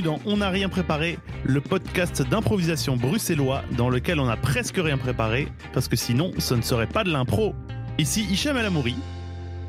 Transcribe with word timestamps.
bienvenue 0.00 0.22
dans 0.24 0.30
On 0.30 0.38
n'a 0.38 0.50
rien 0.50 0.68
préparé, 0.68 1.18
le 1.44 1.60
podcast 1.60 2.22
d'improvisation 2.22 2.96
bruxellois 2.96 3.62
dans 3.76 3.88
lequel 3.88 4.20
on 4.20 4.28
a 4.28 4.36
presque 4.36 4.76
rien 4.76 4.98
préparé, 4.98 5.48
parce 5.72 5.88
que 5.88 5.96
sinon 5.96 6.32
ce 6.38 6.54
ne 6.54 6.62
serait 6.62 6.86
pas 6.86 7.04
de 7.04 7.10
l'impro. 7.10 7.54
Ici 7.98 8.26
Hicham 8.30 8.56
El 8.56 8.66
Amouri, 8.66 8.96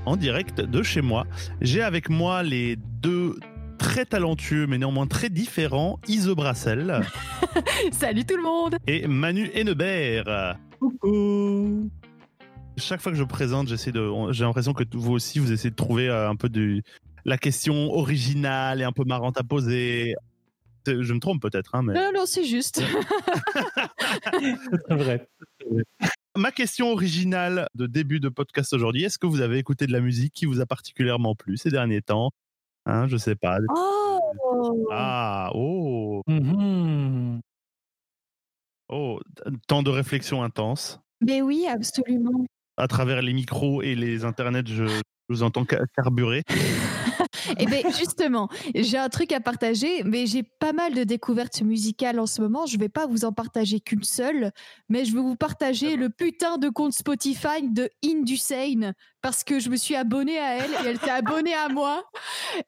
en 0.05 0.15
direct 0.15 0.61
de 0.61 0.83
chez 0.83 1.01
moi. 1.01 1.25
J'ai 1.61 1.81
avec 1.81 2.09
moi 2.09 2.43
les 2.43 2.75
deux 2.75 3.37
très 3.77 4.05
talentueux 4.05 4.67
mais 4.67 4.77
néanmoins 4.77 5.07
très 5.07 5.29
différents 5.29 5.99
Ise 6.07 6.29
Brassel 6.29 7.01
Salut 7.91 8.25
tout 8.25 8.37
le 8.37 8.43
monde 8.43 8.77
et 8.87 9.07
Manu 9.07 9.49
Hennebert. 9.53 10.57
Coucou 10.79 11.89
Chaque 12.77 13.01
fois 13.01 13.11
que 13.11 13.17
je 13.17 13.23
présente, 13.23 13.67
j'essaie 13.67 13.91
de, 13.91 14.09
j'ai 14.31 14.43
l'impression 14.43 14.73
que 14.73 14.83
vous 14.93 15.13
aussi 15.13 15.39
vous 15.39 15.51
essayez 15.51 15.71
de 15.71 15.75
trouver 15.75 16.09
euh, 16.09 16.29
un 16.29 16.35
peu 16.35 16.49
du, 16.49 16.83
la 17.25 17.37
question 17.37 17.91
originale 17.93 18.81
et 18.81 18.83
un 18.83 18.91
peu 18.91 19.03
marrante 19.03 19.37
à 19.39 19.43
poser. 19.43 20.15
Je 20.87 21.13
me 21.13 21.19
trompe 21.19 21.41
peut-être, 21.41 21.75
hein, 21.75 21.83
mais 21.83 21.93
Non, 21.93 22.11
non, 22.13 22.25
c'est 22.25 22.43
juste. 22.45 22.81
C'est 24.87 24.95
vrai. 24.95 25.27
ma 26.35 26.51
question 26.51 26.91
originale 26.91 27.67
de 27.75 27.85
début 27.85 28.19
de 28.19 28.29
podcast 28.29 28.73
aujourd'hui, 28.73 29.03
est-ce 29.03 29.19
que 29.19 29.27
vous 29.27 29.41
avez 29.41 29.57
écouté 29.59 29.85
de 29.87 29.91
la 29.91 29.99
musique 29.99 30.33
qui 30.33 30.45
vous 30.45 30.59
a 30.61 30.65
particulièrement 30.65 31.35
plu 31.35 31.57
ces 31.57 31.69
derniers 31.69 32.01
temps? 32.01 32.31
Hein, 32.87 33.07
je 33.07 33.17
sais 33.17 33.35
pas. 33.35 33.59
Oh 33.69 34.87
Ah, 34.91 35.51
oh, 35.53 36.23
Mhm. 36.27 37.41
oh, 38.89 39.19
temps 39.67 39.83
de 39.83 39.89
réflexion 39.91 40.41
intense. 40.43 40.99
Mais 41.21 41.41
oui, 41.43 41.65
absolument. 41.69 42.45
À 42.77 42.87
travers 42.87 43.21
les 43.21 43.33
micros 43.33 43.83
et 43.83 43.93
les 43.93 44.25
internets, 44.25 44.63
je, 44.65 44.85
je 44.87 45.01
vous 45.29 45.43
entends 45.43 45.65
ca- 45.69 45.83
carburer. 45.95 46.41
Eh 47.57 47.65
bien, 47.65 47.81
justement, 47.97 48.49
j'ai 48.75 48.97
un 48.97 49.09
truc 49.09 49.31
à 49.31 49.39
partager, 49.39 50.03
mais 50.03 50.25
j'ai 50.25 50.43
pas 50.43 50.73
mal 50.73 50.93
de 50.93 51.03
découvertes 51.03 51.61
musicales 51.61 52.19
en 52.19 52.25
ce 52.25 52.41
moment. 52.41 52.65
Je 52.65 52.77
vais 52.77 52.89
pas 52.89 53.07
vous 53.07 53.25
en 53.25 53.31
partager 53.31 53.79
qu'une 53.79 54.03
seule, 54.03 54.51
mais 54.89 55.05
je 55.05 55.13
vais 55.13 55.21
vous 55.21 55.35
partager 55.35 55.95
le 55.95 56.09
putain 56.09 56.57
de 56.57 56.69
compte 56.69 56.93
Spotify 56.93 57.61
de 57.63 57.89
Indusane 58.05 58.93
parce 59.21 59.43
que 59.43 59.59
je 59.59 59.69
me 59.69 59.75
suis 59.75 59.95
abonnée 59.95 60.39
à 60.39 60.57
elle 60.57 60.71
et 60.71 60.89
elle 60.89 60.99
s'est 60.99 61.09
abonnée 61.09 61.53
à 61.53 61.69
moi. 61.69 62.03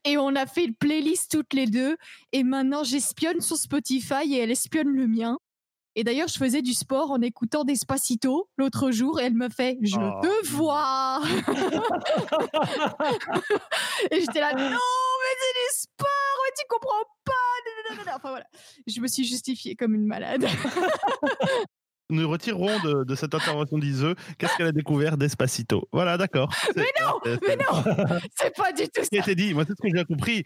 Et 0.05 0.17
on 0.17 0.35
a 0.35 0.45
fait 0.45 0.65
une 0.65 0.75
playlist 0.75 1.31
toutes 1.31 1.53
les 1.53 1.67
deux. 1.67 1.97
Et 2.31 2.43
maintenant, 2.43 2.83
j'espionne 2.83 3.41
son 3.41 3.55
Spotify 3.55 4.33
et 4.33 4.39
elle 4.39 4.51
espionne 4.51 4.89
le 4.89 5.07
mien. 5.07 5.37
Et 5.95 6.03
d'ailleurs, 6.03 6.27
je 6.27 6.37
faisais 6.37 6.61
du 6.63 6.73
sport 6.73 7.11
en 7.11 7.21
écoutant 7.21 7.63
Despacito 7.63 8.49
l'autre 8.57 8.91
jour 8.91 9.19
et 9.19 9.25
elle 9.25 9.35
me 9.35 9.49
fait 9.49 9.77
Je 9.81 9.95
Oh. 9.97 10.21
te 10.21 10.45
vois 10.47 11.21
Et 14.11 14.19
j'étais 14.19 14.39
là, 14.39 14.53
non, 14.53 14.69
mais 14.69 15.35
c'est 15.39 15.53
du 15.53 15.69
sport, 15.71 16.37
mais 16.43 16.51
tu 16.57 16.65
comprends 16.67 17.03
pas. 17.25 18.15
Enfin 18.15 18.29
voilà, 18.29 18.45
je 18.87 18.99
me 19.01 19.07
suis 19.07 19.23
justifiée 19.25 19.75
comme 19.75 19.93
une 19.95 20.05
malade. 20.05 20.47
Nous 22.09 22.29
retirerons 22.29 22.79
de, 22.81 23.03
de 23.05 23.15
cette 23.15 23.33
intervention 23.33 23.77
d'Iseux 23.77 24.15
qu'est-ce 24.37 24.55
qu'elle 24.57 24.67
a 24.67 24.71
découvert 24.71 25.17
d'Espacito? 25.17 25.87
Voilà, 25.91 26.17
d'accord. 26.17 26.53
Mais 26.75 26.85
non, 27.01 27.19
mais 27.47 27.55
non, 27.55 27.83
c'est 28.35 28.55
pas 28.55 28.71
du 28.71 28.83
tout 28.89 29.03
Ce 29.03 29.09
qui 29.09 29.17
a 29.17 29.21
été 29.21 29.35
dit, 29.35 29.53
moi, 29.53 29.63
c'est 29.67 29.73
ce 29.75 29.81
que 29.91 29.95
j'ai 29.97 30.05
compris. 30.05 30.43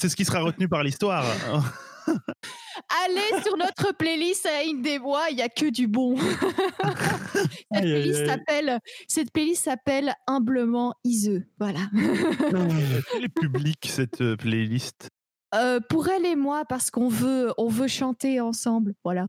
C'est 0.00 0.08
ce 0.08 0.16
qui 0.16 0.24
sera 0.24 0.40
retenu 0.40 0.66
par 0.68 0.82
l'histoire. 0.82 1.24
Allez 3.04 3.42
sur 3.42 3.56
notre 3.56 3.94
playlist 3.96 4.46
à 4.46 4.60
Inde 4.66 4.82
des 4.82 4.98
Bois, 4.98 5.26
il 5.30 5.38
y 5.38 5.42
a 5.42 5.48
que 5.48 5.70
du 5.70 5.86
bon. 5.86 6.16
cette, 7.72 7.82
playlist 7.82 8.26
s'appelle, 8.26 8.78
cette 9.08 9.32
playlist 9.32 9.64
s'appelle 9.64 10.14
humblement 10.26 10.94
Iseux. 11.04 11.46
Voilà. 11.58 11.80
Quel 13.12 13.24
est 13.24 13.28
public 13.28 13.78
cette 13.88 14.20
euh, 14.20 14.36
playlist? 14.36 15.08
Euh, 15.54 15.80
pour 15.88 16.08
elle 16.08 16.26
et 16.26 16.36
moi, 16.36 16.64
parce 16.64 16.90
qu'on 16.90 17.08
veut, 17.08 17.52
on 17.58 17.68
veut 17.68 17.88
chanter 17.88 18.40
ensemble. 18.40 18.94
Voilà. 19.04 19.26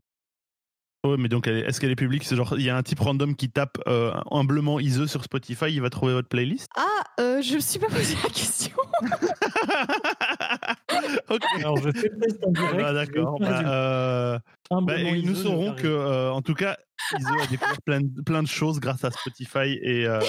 Ouais, 1.06 1.16
mais 1.18 1.28
donc, 1.28 1.46
est-ce 1.46 1.80
qu'elle 1.80 1.90
est 1.90 1.96
publique? 1.96 2.24
C'est 2.24 2.34
genre, 2.34 2.54
il 2.58 2.64
y 2.64 2.70
a 2.70 2.76
un 2.76 2.82
type 2.82 2.98
random 2.98 3.36
qui 3.36 3.48
tape 3.48 3.78
euh, 3.86 4.12
humblement 4.30 4.80
Iseux 4.80 5.06
sur 5.06 5.22
Spotify, 5.22 5.66
il 5.68 5.80
va 5.80 5.90
trouver 5.90 6.12
votre 6.12 6.28
playlist? 6.28 6.66
Ah, 6.76 7.04
euh, 7.20 7.40
je 7.42 7.54
me 7.54 7.60
suis 7.60 7.78
pas 7.78 7.86
posé 7.86 8.16
la 8.22 8.30
question. 8.30 8.76
Ok. 11.30 11.42
Alors, 11.56 11.76
je 11.78 11.90
fais 11.92 12.08
le 12.08 12.18
test 12.20 12.44
en 12.44 12.50
direct. 12.52 12.76
Bah, 12.80 12.92
d'accord. 12.92 13.38
Bah, 13.40 13.60
euh, 13.70 14.38
bah, 14.70 14.94
nous 15.22 15.34
saurons 15.34 15.74
que, 15.74 15.86
euh, 15.86 16.30
en 16.32 16.42
tout 16.42 16.54
cas, 16.54 16.76
Iseux 17.18 17.40
a 17.42 17.46
découvert 17.46 17.82
plein, 17.82 18.00
de- 18.00 18.22
plein 18.22 18.42
de 18.42 18.48
choses 18.48 18.80
grâce 18.80 19.04
à 19.04 19.10
Spotify 19.10 19.78
et 19.82 20.06
euh, 20.06 20.20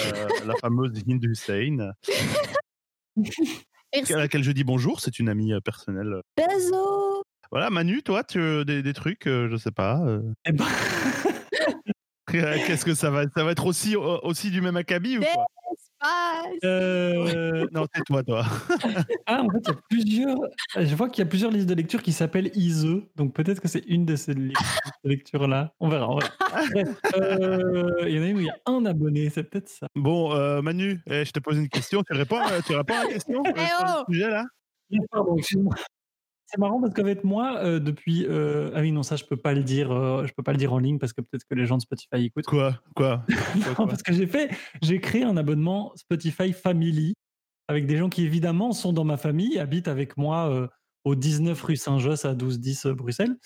la 0.46 0.54
fameuse 0.60 0.92
Sane, 1.34 1.92
Merci. 3.94 4.12
à 4.14 4.18
laquelle 4.18 4.42
je 4.44 4.52
dis 4.52 4.64
bonjour. 4.64 5.00
C'est 5.00 5.18
une 5.18 5.28
amie 5.28 5.52
personnelle. 5.64 6.20
Bisous. 6.36 7.22
Voilà, 7.50 7.70
Manu, 7.70 8.02
toi, 8.02 8.22
tu 8.24 8.40
as 8.40 8.64
des, 8.64 8.82
des 8.82 8.92
trucs, 8.92 9.26
euh, 9.26 9.48
je 9.50 9.56
sais 9.56 9.70
pas. 9.70 10.00
euh, 10.06 10.20
Eh 10.46 10.52
ben, 10.52 10.66
Qu'est-ce 12.30 12.84
que 12.84 12.94
ça 12.94 13.10
va 13.10 13.24
Ça 13.34 13.42
va 13.44 13.52
être 13.52 13.64
aussi, 13.66 13.96
aussi 13.96 14.50
du 14.50 14.60
même 14.60 14.76
acabit 14.76 15.16
ou 15.18 15.22
quoi? 15.22 15.46
Ah, 16.00 16.44
euh, 16.64 17.66
Non, 17.72 17.86
c'est 17.94 18.04
toi, 18.04 18.22
toi. 18.22 18.44
Ah, 19.26 19.42
en 19.42 19.50
fait, 19.50 19.58
il 19.62 19.68
y 19.68 19.70
a 19.70 19.78
plusieurs. 19.90 20.38
Je 20.76 20.94
vois 20.94 21.08
qu'il 21.08 21.24
y 21.24 21.26
a 21.26 21.28
plusieurs 21.28 21.50
listes 21.50 21.68
de 21.68 21.74
lecture 21.74 22.02
qui 22.02 22.12
s'appellent 22.12 22.50
ISE. 22.54 23.02
Donc 23.16 23.34
peut-être 23.34 23.60
que 23.60 23.68
c'est 23.68 23.84
une 23.86 24.04
de 24.06 24.16
ces 24.16 24.34
listes 24.34 24.60
de 25.04 25.08
lecture-là. 25.10 25.74
On 25.80 25.88
verra. 25.88 26.08
on 26.08 26.18
verra. 26.18 26.30
Euh, 27.16 28.04
il 28.06 28.16
y 28.16 28.18
en 28.18 28.22
a 28.22 28.26
une 28.26 28.36
où 28.36 28.40
il 28.40 28.46
y 28.46 28.50
a 28.50 28.58
un 28.66 28.84
abonné. 28.86 29.28
C'est 29.30 29.44
peut-être 29.44 29.68
ça. 29.68 29.86
Bon, 29.94 30.32
euh, 30.34 30.62
Manu, 30.62 31.00
eh, 31.06 31.24
je 31.24 31.32
te 31.32 31.40
pose 31.40 31.58
une 31.58 31.68
question. 31.68 32.02
Tu 32.02 32.14
réponds, 32.14 32.40
tu 32.66 32.74
réponds 32.76 32.94
à 32.94 33.04
la 33.04 33.12
question 33.12 33.42
Eh 33.44 33.58
sur 33.58 33.84
le 33.84 33.92
oh 33.98 34.04
sujet, 34.08 34.28
là? 34.28 34.44
Pardon, 35.10 35.36
excuse-moi. 35.36 35.74
C'est 36.50 36.58
marrant 36.58 36.80
parce 36.80 36.94
qu'avec 36.94 37.24
moi, 37.24 37.58
euh, 37.58 37.78
depuis. 37.78 38.24
euh, 38.26 38.70
Ah 38.74 38.80
oui, 38.80 38.90
non, 38.90 39.02
ça, 39.02 39.16
je 39.16 39.24
peux 39.24 39.36
pas 39.36 39.52
le 39.52 39.62
dire. 39.62 39.92
euh, 39.92 40.26
je 40.26 40.32
peux 40.32 40.42
pas 40.42 40.52
le 40.52 40.58
dire 40.58 40.72
en 40.72 40.78
ligne 40.78 40.98
parce 40.98 41.12
que 41.12 41.20
peut-être 41.20 41.44
que 41.48 41.54
les 41.54 41.66
gens 41.66 41.76
de 41.76 41.82
Spotify 41.82 42.24
écoutent. 42.24 42.46
Quoi? 42.46 42.80
Quoi? 42.96 43.24
Non, 43.56 43.74
quoi? 43.74 43.86
parce 43.86 44.02
que 44.02 44.14
j'ai 44.14 44.26
fait, 44.26 44.50
j'ai 44.80 44.98
créé 44.98 45.24
un 45.24 45.36
abonnement 45.36 45.92
Spotify 45.96 46.52
Family 46.54 47.14
avec 47.68 47.86
des 47.86 47.98
gens 47.98 48.08
qui 48.08 48.24
évidemment 48.24 48.72
sont 48.72 48.94
dans 48.94 49.04
ma 49.04 49.18
famille, 49.18 49.58
habitent 49.58 49.88
avec 49.88 50.16
moi 50.16 50.48
euh, 50.50 50.66
au 51.04 51.14
19 51.14 51.60
rue 51.62 51.76
Saint-Josse 51.76 52.24
à 52.24 52.30
1210 52.30 52.86
euh, 52.86 52.94
Bruxelles. 52.94 53.36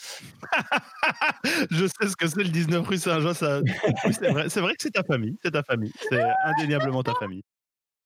Je 1.73 1.87
sais 1.87 2.09
ce 2.09 2.15
que 2.17 2.29
c'est 2.29 2.45
le 2.45 2.51
19 2.51 2.87
rue 2.87 2.99
Saint-Jean. 2.99 3.35
Ça... 3.35 3.63
Oui, 3.63 4.13
c'est 4.13 4.31
vrai, 4.31 4.49
c'est 4.49 4.61
vrai 4.61 4.75
que 4.75 4.83
c'est 4.83 4.93
ta 4.93 5.03
famille. 5.03 5.37
C'est 5.43 5.51
ta 5.51 5.65
famille. 5.65 5.93
C'est 6.09 6.23
indéniablement 6.45 7.03
ta 7.03 7.15
famille. 7.15 7.43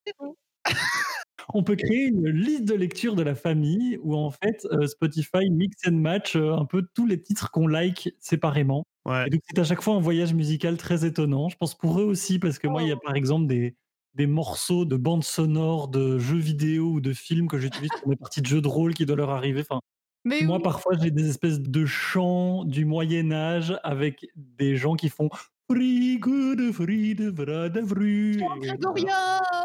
On 1.55 1.63
peut 1.63 1.77
créer 1.77 2.07
une 2.07 2.29
liste 2.29 2.65
de 2.65 2.75
lecture 2.75 3.15
de 3.15 3.23
la 3.23 3.35
famille 3.35 3.99
où 4.03 4.15
en 4.17 4.31
fait 4.31 4.67
euh, 4.73 4.87
Spotify 4.87 5.49
mix 5.51 5.77
and 5.87 5.93
match 5.93 6.37
euh, 6.37 6.53
un 6.55 6.65
peu 6.65 6.83
tous 6.95 7.07
les 7.07 7.21
titres 7.23 7.51
qu'on 7.51 7.67
like 7.67 8.15
séparément. 8.19 8.85
Ouais. 9.05 9.27
Et 9.27 9.31
donc 9.31 9.41
c'est 9.49 9.59
à 9.61 9.65
chaque 9.65 9.81
fois 9.83 9.95
un 9.95 10.01
voyage 10.01 10.35
musical 10.35 10.77
très 10.77 11.05
étonnant. 11.05 11.49
Je 11.49 11.57
pense 11.57 11.75
pour 11.77 12.01
eux 12.01 12.05
aussi 12.05 12.39
parce 12.39 12.59
que 12.59 12.67
moi 12.69 12.83
il 12.83 12.89
y 12.89 12.93
a 12.93 12.97
par 12.97 13.15
exemple 13.15 13.47
des 13.47 13.75
des 14.15 14.27
morceaux 14.27 14.85
de 14.87 14.97
bandes 14.97 15.25
sonores 15.25 15.89
de 15.89 16.19
jeux 16.19 16.39
vidéo 16.39 16.87
ou 16.87 17.01
de 17.01 17.13
films 17.13 17.49
que 17.49 17.59
j'utilise 17.59 17.91
pour 18.01 18.09
mes 18.09 18.17
parties 18.17 18.41
de 18.41 18.47
jeux 18.47 18.63
de 18.63 18.69
rôle 18.69 18.95
qui 18.95 19.05
doivent 19.05 19.19
leur 19.19 19.31
arriver. 19.31 19.61
Enfin, 19.61 19.81
mais 20.25 20.41
Moi, 20.43 20.57
oui. 20.57 20.63
parfois, 20.63 20.95
j'ai 21.01 21.11
des 21.11 21.29
espèces 21.29 21.61
de 21.61 21.85
chants 21.85 22.65
du 22.65 22.85
Moyen 22.87 23.31
Âge 23.31 23.79
avec 23.85 24.27
des 24.35 24.75
gens 24.75 24.95
qui 24.95 25.11
font 25.11 25.29
Frigo 25.71 26.55
de 26.55 26.73
Friede, 26.73 27.23
Vrada 27.25 27.83
Vru. 27.83 28.39
Chant 28.41 28.57
Et- 28.57 28.67
grégorien. 28.69 29.07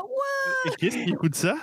Ouais. 0.04 0.72
Et 0.72 0.76
qui 0.76 0.88
est-ce 0.88 0.98
qui 1.04 1.10
écoute 1.12 1.36
ça? 1.36 1.56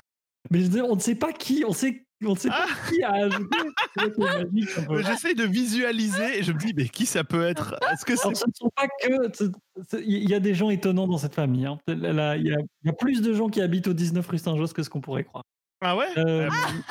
Mais 0.51 0.59
je 0.61 0.65
veux 0.65 0.71
dire, 0.71 0.87
on 0.87 0.95
ne 0.97 1.01
sait 1.01 1.15
pas 1.15 1.33
qui, 1.33 1.65
on 1.67 1.73
sait, 1.73 2.07
on 2.25 2.35
sait 2.35 2.49
pas 2.49 2.67
qui 2.89 3.03
a 3.03 3.13
ajouté. 3.13 3.59
J'essaye 5.07 5.35
de 5.35 5.45
visualiser 5.45 6.39
et 6.39 6.43
je 6.43 6.53
me 6.53 6.59
dis, 6.59 6.73
mais 6.75 6.89
qui 6.89 7.07
ça 7.07 7.25
peut 7.25 7.45
être? 7.45 7.75
Est-ce 7.93 8.05
que 8.05 8.13
Alors, 8.21 8.37
ce 8.37 8.47
ne 8.47 8.53
sont 8.55 8.71
pas 8.75 8.89
que. 8.89 10.01
Il 10.05 10.29
y 10.29 10.35
a 10.35 10.41
des 10.41 10.55
gens 10.55 10.71
étonnants 10.71 11.07
dans 11.07 11.19
cette 11.19 11.35
famille. 11.35 11.67
hein. 11.67 11.79
Il 11.89 11.99
y, 12.01 12.07
a, 12.21 12.37
il 12.37 12.47
y 12.85 12.89
a 12.89 12.93
plus 12.93 13.21
de 13.23 13.33
gens 13.35 13.49
qui 13.49 13.61
habitent 13.61 13.89
au 13.89 13.95
19 13.95 14.27
rue 14.27 14.39
Saint-Josse 14.39 14.73
que 14.73 14.83
ce 14.83 14.91
qu'on 14.91 15.01
pourrait 15.01 15.25
croire. 15.25 15.45
Ah 15.81 15.97
ouais? 15.97 16.07
Euh. 16.17 16.49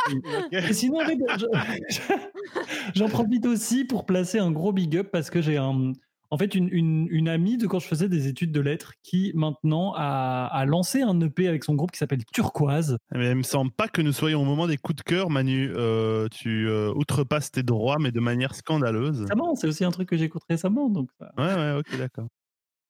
Et 0.51 0.73
sinon, 0.73 0.99
j'en 2.95 3.09
profite 3.09 3.45
aussi 3.45 3.83
pour 3.83 4.05
placer 4.05 4.39
un 4.39 4.51
gros 4.51 4.71
big 4.71 4.95
up 4.97 5.09
parce 5.11 5.29
que 5.29 5.41
j'ai 5.41 5.57
un, 5.57 5.91
en 6.29 6.37
fait 6.37 6.55
une, 6.55 6.67
une, 6.71 7.07
une 7.09 7.29
amie 7.29 7.57
de 7.57 7.67
quand 7.67 7.79
je 7.79 7.87
faisais 7.87 8.09
des 8.09 8.27
études 8.27 8.51
de 8.51 8.59
lettres 8.61 8.93
qui 9.03 9.31
maintenant 9.35 9.93
a, 9.95 10.47
a 10.51 10.65
lancé 10.65 11.01
un 11.01 11.19
EP 11.21 11.47
avec 11.47 11.63
son 11.63 11.75
groupe 11.75 11.91
qui 11.91 11.97
s'appelle 11.99 12.23
Turquoise. 12.33 12.97
Mais 13.13 13.29
il 13.31 13.35
me 13.35 13.43
semble 13.43 13.71
pas 13.71 13.87
que 13.87 14.01
nous 14.01 14.11
soyons 14.13 14.41
au 14.41 14.45
moment 14.45 14.67
des 14.67 14.77
coups 14.77 14.97
de 14.97 15.03
cœur, 15.03 15.29
Manu. 15.29 15.71
Euh, 15.75 16.27
tu 16.31 16.67
euh, 16.67 16.91
outrepasses 16.95 17.51
tes 17.51 17.63
droits, 17.63 17.97
mais 17.99 18.11
de 18.11 18.19
manière 18.19 18.55
scandaleuse. 18.55 19.21
Récemment, 19.21 19.55
c'est 19.55 19.67
aussi 19.67 19.85
un 19.85 19.91
truc 19.91 20.09
que 20.09 20.17
j'écoute 20.17 20.41
récemment. 20.49 20.89
Donc, 20.89 21.09
Ouais, 21.37 21.53
ouais, 21.53 21.73
ok, 21.79 21.97
d'accord. 21.97 22.27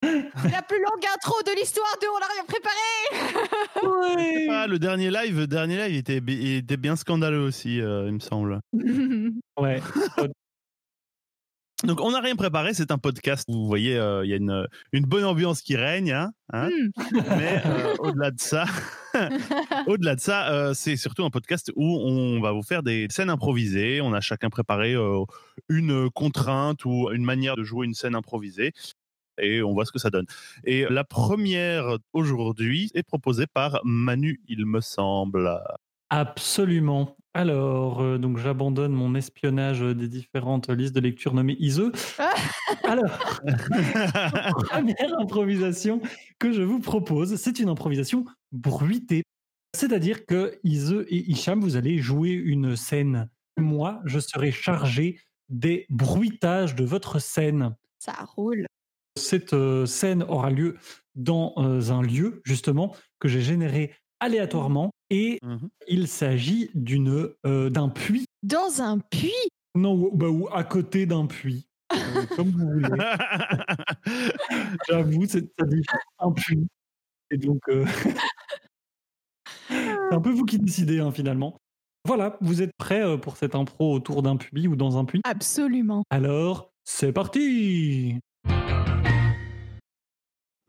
La 0.03 0.61
plus 0.61 0.77
longue 0.77 1.05
intro 1.15 1.33
de 1.45 1.59
l'histoire 1.59 1.87
de 2.01 2.07
On 2.15 2.19
n'a 2.19 2.27
rien 2.33 2.45
préparé. 2.47 2.87
Ah, 4.49 4.65
le 4.67 4.79
dernier 4.79 5.09
live, 5.11 5.37
le 5.39 5.47
dernier 5.47 5.77
live 5.77 5.91
il 5.93 5.97
était, 5.97 6.21
bi- 6.21 6.37
il 6.39 6.55
était 6.57 6.77
bien 6.77 6.95
scandaleux 6.95 7.41
aussi, 7.41 7.81
euh, 7.81 8.05
il 8.07 8.13
me 8.13 8.19
semble. 8.19 8.59
ouais. 9.59 9.81
Donc, 11.83 12.01
on 12.01 12.11
n'a 12.11 12.21
rien 12.21 12.35
préparé, 12.35 12.73
c'est 12.73 12.91
un 12.91 12.97
podcast. 12.97 13.45
Vous 13.47 13.67
voyez, 13.67 13.97
euh, 13.97 14.25
il 14.25 14.29
y 14.29 14.33
a 14.33 14.37
une, 14.37 14.67
une 14.93 15.05
bonne 15.05 15.25
ambiance 15.25 15.61
qui 15.61 15.75
règne, 15.75 16.11
hein, 16.11 16.33
hein. 16.51 16.69
Hmm. 16.69 17.21
mais 17.37 17.61
euh, 17.65 17.95
au-delà 17.99 18.31
de 18.31 18.39
ça, 18.39 18.65
Au-delà 19.87 20.15
de 20.15 20.19
ça, 20.19 20.51
euh, 20.51 20.73
c'est 20.73 20.95
surtout 20.95 21.23
un 21.23 21.29
podcast 21.29 21.71
où 21.75 21.97
on 21.99 22.39
va 22.41 22.51
vous 22.51 22.63
faire 22.63 22.83
des 22.83 23.07
scènes 23.09 23.29
improvisées. 23.29 24.01
On 24.01 24.13
a 24.13 24.21
chacun 24.21 24.49
préparé 24.49 24.95
une 25.69 26.09
contrainte 26.11 26.85
ou 26.85 27.09
une 27.11 27.23
manière 27.23 27.55
de 27.55 27.63
jouer 27.63 27.85
une 27.85 27.93
scène 27.93 28.15
improvisée. 28.15 28.73
Et 29.39 29.61
on 29.61 29.73
voit 29.73 29.85
ce 29.85 29.91
que 29.91 29.99
ça 29.99 30.09
donne. 30.09 30.25
Et 30.63 30.85
la 30.89 31.03
première 31.03 31.97
aujourd'hui 32.13 32.91
est 32.95 33.03
proposée 33.03 33.45
par 33.45 33.81
Manu, 33.83 34.41
il 34.47 34.65
me 34.65 34.81
semble. 34.81 35.61
Absolument. 36.09 37.15
Alors, 37.33 38.01
euh, 38.01 38.17
donc 38.17 38.37
j'abandonne 38.37 38.93
mon 38.93 39.13
espionnage 39.13 39.81
des 39.81 40.07
différentes 40.07 40.69
listes 40.69 40.95
de 40.95 41.01
lecture 41.01 41.33
nommées 41.33 41.57
ISE. 41.59 41.91
Alors, 42.83 43.29
première 44.69 45.19
improvisation 45.19 46.01
que 46.39 46.51
je 46.51 46.61
vous 46.61 46.79
propose, 46.79 47.35
c'est 47.35 47.59
une 47.59 47.69
improvisation 47.69 48.25
bruitée. 48.51 49.23
C'est-à-dire 49.75 50.25
que 50.25 50.57
Ise 50.63 51.05
et 51.07 51.29
Hicham, 51.29 51.61
vous 51.61 51.75
allez 51.75 51.99
jouer 51.99 52.31
une 52.31 52.75
scène. 52.75 53.29
Moi, 53.57 54.01
je 54.05 54.19
serai 54.19 54.51
chargé 54.51 55.19
des 55.49 55.85
bruitages 55.89 56.75
de 56.75 56.83
votre 56.83 57.19
scène. 57.19 57.75
Ça 57.99 58.13
roule. 58.35 58.65
Cette 59.17 59.53
euh, 59.53 59.85
scène 59.85 60.23
aura 60.23 60.49
lieu 60.49 60.77
dans 61.15 61.53
euh, 61.57 61.91
un 61.91 62.01
lieu, 62.01 62.41
justement, 62.45 62.95
que 63.19 63.27
j'ai 63.27 63.41
généré 63.41 63.93
aléatoirement 64.19 64.91
et 65.09 65.39
Mhm. 65.43 65.69
il 65.87 66.07
s'agit 66.07 66.69
d'une 66.75 67.29
euh, 67.45 67.69
d'un 67.69 67.89
puits. 67.89 68.25
Dans 68.43 68.81
un 68.81 68.99
puits? 68.99 69.31
Non, 69.75 69.93
ou, 69.93 70.11
bah, 70.15 70.27
ou 70.29 70.47
à 70.51 70.63
côté 70.63 71.05
d'un 71.05 71.25
puits. 71.27 71.67
Euh, 71.93 71.95
comme 72.35 72.49
vous 72.51 72.69
voulez. 72.69 72.89
J'avoue, 74.89 75.25
c'est 75.27 75.45
ça 75.59 75.65
dit 75.65 75.81
un 76.19 76.31
puits. 76.31 76.67
Et 77.31 77.37
donc, 77.37 77.61
euh, 77.69 77.85
c'est 79.69 80.13
un 80.15 80.21
peu 80.21 80.31
vous 80.31 80.45
qui 80.45 80.59
décidez 80.59 80.99
hein, 80.99 81.11
finalement. 81.11 81.57
Voilà, 82.05 82.37
vous 82.41 82.61
êtes 82.61 82.71
prêts 82.77 83.19
pour 83.19 83.35
cette 83.37 83.53
impro 83.55 83.93
autour 83.93 84.21
d'un 84.23 84.37
puits 84.37 84.67
ou 84.67 84.75
dans 84.77 84.97
un 84.97 85.03
puits? 85.05 85.21
Absolument. 85.25 86.03
Alors, 86.09 86.71
c'est 86.85 87.11
parti 87.11 88.19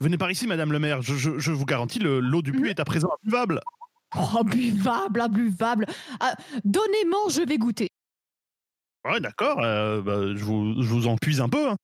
Venez 0.01 0.17
par 0.19 0.31
ici, 0.31 0.47
Madame 0.47 0.73
le 0.73 0.79
maire. 0.79 1.03
Je, 1.03 1.15
je- 1.17 1.39
je 1.39 1.53
vous 1.53 1.65
garantis, 1.65 1.99
le- 1.99 2.21
l'eau 2.21 2.43
du 2.43 2.53
puits 2.53 2.71
est 2.71 2.81
à 2.81 2.85
présent 2.85 3.09
imbuvable. 3.23 3.61
Oh, 4.17 4.43
buvable, 4.45 5.21
imbuvable. 5.21 5.87
Ah, 6.21 6.35
Donnez-moi, 6.65 7.27
je 7.31 7.43
vais 7.43 7.59
goûter. 7.59 7.89
Ouais, 9.05 9.21
d'accord. 9.21 9.61
euh, 9.63 10.01
bah, 10.01 10.35
je, 10.37 10.45
vous, 10.45 10.83
je 10.83 10.89
vous 10.89 11.07
en 11.09 11.17
puise 11.17 11.41
un 11.41 11.49
peu. 11.49 11.69
hein. 11.69 11.77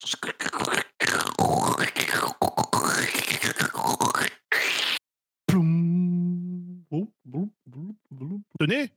Tenez. 8.58 8.90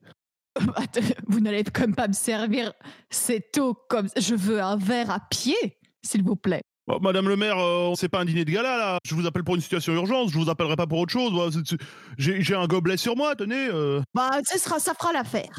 Vous 1.27 1.39
n'allez 1.39 1.63
quand 1.63 1.81
même 1.81 1.95
pas 1.95 2.07
me 2.07 2.13
servir 2.13 2.73
cette 3.11 3.57
eau 3.59 3.75
comme 3.89 4.07
Je 4.17 4.33
veux 4.35 4.59
un 4.61 4.75
verre 4.75 5.11
à 5.11 5.19
pied, 5.19 5.55
s'il 6.03 6.23
vous 6.23 6.35
plaît. 6.35 6.63
Bon, 6.87 6.99
Madame 7.01 7.27
le 7.27 7.35
maire, 7.35 7.57
euh, 7.59 7.93
c'est 7.95 8.07
pas 8.07 8.21
un 8.21 8.25
dîner 8.25 8.45
de 8.45 8.51
gala 8.51 8.77
là. 8.77 8.99
Je 9.03 9.13
vous 9.13 9.25
appelle 9.27 9.43
pour 9.43 9.55
une 9.55 9.61
situation 9.61 9.93
urgence. 9.93 10.31
Je 10.31 10.37
vous 10.37 10.49
appellerai 10.49 10.77
pas 10.77 10.87
pour 10.87 10.99
autre 10.99 11.11
chose. 11.11 11.61
C'est- 11.65 11.77
J'ai 12.17 12.55
un 12.55 12.65
gobelet 12.65 12.95
sur 12.97 13.15
moi. 13.17 13.35
Tenez. 13.35 13.67
euh. 13.67 14.01
Bah, 14.13 14.39
sera, 14.45 14.79
ça 14.79 14.93
fera 14.93 15.11
l'affaire. 15.11 15.49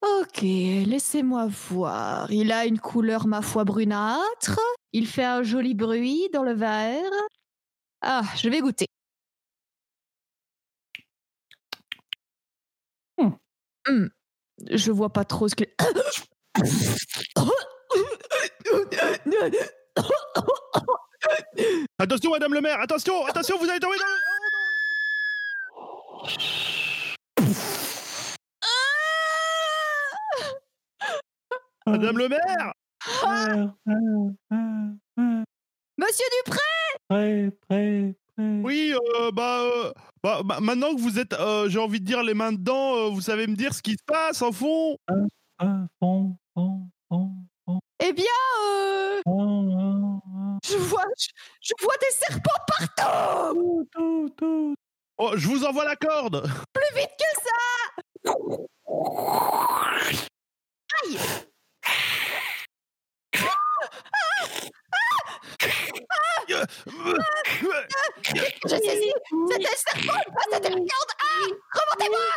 Ok, 0.00 0.40
laissez-moi 0.42 1.48
voir. 1.70 2.30
Il 2.32 2.50
a 2.52 2.64
une 2.64 2.78
couleur, 2.78 3.26
ma 3.26 3.42
foi, 3.42 3.64
brunâtre. 3.64 4.58
Il 4.92 5.06
fait 5.06 5.24
un 5.24 5.42
joli 5.42 5.74
bruit 5.74 6.28
dans 6.32 6.44
le 6.44 6.54
verre. 6.54 7.10
Ah, 8.00 8.22
je 8.36 8.48
vais 8.48 8.60
goûter. 8.60 8.86
Hmm. 13.18 13.30
Hmm, 13.86 14.06
Je 14.70 14.92
vois 14.92 15.12
pas 15.12 15.24
trop 15.24 15.48
ce 15.48 15.54
que. 15.56 15.64
Attention, 21.98 22.30
Madame 22.30 22.54
le 22.54 22.60
maire. 22.60 22.80
Attention, 22.80 23.26
attention, 23.26 23.58
vous 23.58 23.68
allez 23.68 23.80
tomber 23.80 23.96
dans. 23.98 24.04
le- 24.06 24.18
Madame 31.86 32.18
le 32.18 32.28
maire. 32.28 32.72
Ah, 33.24 33.46
ah, 33.88 33.92
ah, 34.50 34.56
ah. 35.16 35.42
Monsieur 35.98 36.24
Dupré 36.44 36.58
Prêt, 37.08 37.50
prêt, 37.68 38.14
prêt. 38.36 38.60
Oui, 38.62 38.94
euh, 39.18 39.30
bah, 39.32 39.62
euh, 39.62 39.92
bah, 40.22 40.42
bah, 40.44 40.58
maintenant 40.60 40.94
que 40.94 41.00
vous 41.00 41.18
êtes, 41.18 41.32
euh, 41.32 41.68
j'ai 41.68 41.78
envie 41.78 42.00
de 42.00 42.04
dire 42.04 42.22
les 42.22 42.34
mains 42.34 42.52
dedans, 42.52 42.96
euh, 42.96 43.08
vous 43.08 43.20
savez 43.22 43.46
me 43.46 43.56
dire 43.56 43.72
ce 43.74 43.82
qui 43.82 43.92
se 43.92 44.02
passe 44.06 44.42
en. 44.42 44.50
Ah, 45.60 45.86
fond, 45.98 46.36
Eh 48.00 48.12
bien, 48.12 48.24
euh, 48.64 49.20
je 50.64 50.76
vois, 50.76 51.04
je, 51.18 51.28
je 51.60 51.74
vois 51.82 51.94
des 52.00 52.10
serpents 52.12 52.64
partout 52.66 53.54
Tout, 53.54 53.88
tout, 53.92 54.28
tout. 54.36 54.74
Oh, 55.18 55.32
je 55.34 55.48
vous 55.48 55.64
envoie 55.64 55.84
la 55.84 55.96
corde. 55.96 56.48
Plus 56.72 56.94
vite 56.94 57.10
que 57.18 57.40
ça 57.42 58.32
Aïe 61.04 61.18
Je 68.64 68.68
sais 68.68 68.78
si 69.00 69.12
c'était 69.50 69.58
le 69.58 69.76
serpent 69.76 70.12
pas, 70.12 70.42
c'était 70.52 70.70
la 70.70 70.76
corde 70.76 71.12
Ah 71.20 71.46
Remontez-moi 71.74 72.28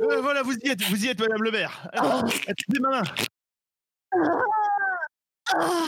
Euh, 0.00 0.20
voilà, 0.20 0.42
vous 0.42 0.56
y 0.56 0.68
êtes, 0.68 0.82
vous 0.84 1.04
y 1.04 1.08
êtes, 1.08 1.20
Madame 1.20 1.42
le 1.42 1.50
maire. 1.50 1.88
Attendez 1.92 2.80
ma 2.80 2.90
main. 2.90 3.02
Ah. 5.52 5.86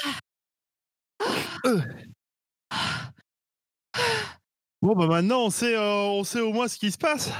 Euh. 1.64 1.80
Bon, 4.82 4.94
bah 4.94 5.06
maintenant, 5.06 5.46
on 5.46 5.50
sait, 5.50 5.74
euh, 5.74 6.02
on 6.02 6.24
sait 6.24 6.40
au 6.40 6.52
moins 6.52 6.68
ce 6.68 6.78
qui 6.78 6.92
se 6.92 6.98
passe. 6.98 7.30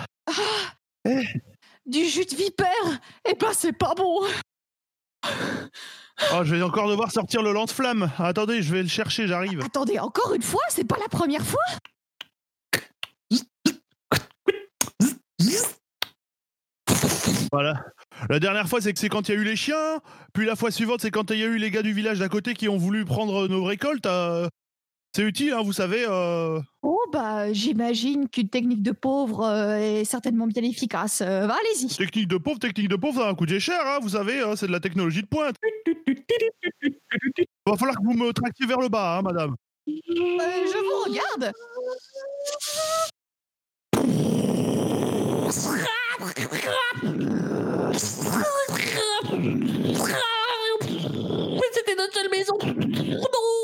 Du 1.87 2.05
jus 2.07 2.25
de 2.25 2.35
vipère? 2.35 3.01
Eh 3.29 3.35
ben, 3.35 3.53
c'est 3.53 3.73
pas 3.73 3.95
bon 3.95 4.27
Oh, 6.33 6.41
je 6.43 6.55
vais 6.57 6.63
encore 6.63 6.89
devoir 6.89 7.13
sortir 7.13 7.43
le 7.43 7.53
lance-flamme. 7.53 8.11
Attendez, 8.19 8.63
je 8.63 8.73
vais 8.73 8.83
le 8.83 8.89
chercher, 8.89 9.29
j'arrive. 9.29 9.61
Attendez, 9.63 9.99
encore 9.99 10.33
une 10.35 10.43
fois? 10.43 10.63
C'est 10.71 10.87
pas 10.87 10.97
la 10.99 11.09
première 11.09 11.45
fois? 11.45 11.63
Voilà. 17.53 17.85
La 18.29 18.39
dernière 18.41 18.69
fois, 18.69 18.81
c'est 18.81 18.93
que 18.93 18.99
c'est 18.99 19.09
quand 19.09 19.29
il 19.29 19.35
y 19.35 19.39
a 19.39 19.41
eu 19.41 19.45
les 19.45 19.57
chiens. 19.57 20.01
Puis 20.33 20.47
la 20.47 20.57
fois 20.57 20.71
suivante, 20.71 21.01
c'est 21.01 21.11
quand 21.11 21.31
il 21.31 21.39
y 21.39 21.43
a 21.43 21.47
eu 21.47 21.57
les 21.59 21.71
gars 21.71 21.83
du 21.83 21.93
village 21.93 22.19
d'à 22.19 22.29
côté 22.29 22.55
qui 22.55 22.69
ont 22.69 22.77
voulu 22.77 23.05
prendre 23.05 23.47
nos 23.49 23.65
récoltes. 23.65 24.07
euh, 24.07 24.49
C'est 25.15 25.23
utile, 25.23 25.53
hein, 25.53 25.63
vous 25.63 25.73
savez. 25.73 26.05
euh. 26.09 26.61
Oh, 26.83 26.99
bah, 27.13 27.53
j'imagine 27.53 28.29
qu'une 28.29 28.49
technique 28.49 28.83
de 28.83 28.93
pauvre 28.93 29.45
euh, 29.45 29.77
est 29.77 30.05
certainement 30.05 30.47
bien 30.47 30.63
efficace. 30.63 31.23
Euh, 31.25 31.47
bah, 31.47 31.57
allez-y 31.61 31.89
Technique 31.97 32.29
de 32.29 32.37
pauvre, 32.37 32.59
technique 32.59 32.89
de 32.89 32.97
pauvre, 32.97 33.21
ça 33.21 33.27
va 33.27 33.35
coûter 33.35 33.61
cher, 33.61 33.81
hein, 33.87 33.99
vous 34.03 34.11
savez. 34.11 34.41
hein, 34.41 34.57
c'est 34.57 34.67
de 34.67 34.73
la 34.73 34.81
technologie 34.81 35.23
de 35.23 35.27
pointe. 35.29 35.55
Va 37.67 37.77
falloir 37.77 37.97
que 37.97 38.03
vous 38.05 38.13
me 38.15 38.33
tractiez 38.33 38.67
vers 38.67 38.81
le 38.81 38.89
bas, 38.89 39.19
hein, 39.19 39.23
madame. 39.23 39.55
Euh, 39.89 39.93
Je 39.93 40.79
vous 40.85 41.05
regarde 41.11 41.53
C'était 51.73 51.95
notre 51.97 52.13
seule 52.13 52.31
maison. 52.31 52.59
Non, 52.63 52.69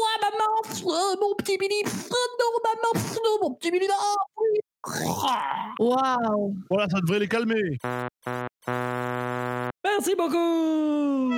ah, 0.09 0.19
maman, 0.23 0.62
oh, 0.85 1.15
mon 1.21 1.35
petit 1.37 1.59
Billy. 1.59 1.83
Oh, 1.85 2.27
non, 2.41 2.53
maman, 2.65 2.93
non, 3.25 3.39
mon 3.43 3.55
petit 3.55 3.71
Billy. 3.71 3.87
Non. 3.87 3.95
Waouh 5.79 6.57
Voilà, 6.71 6.89
ça 6.89 7.01
devrait 7.01 7.19
les 7.19 7.29
calmer. 7.29 7.79
Merci 9.85 10.15
beaucoup 10.17 11.31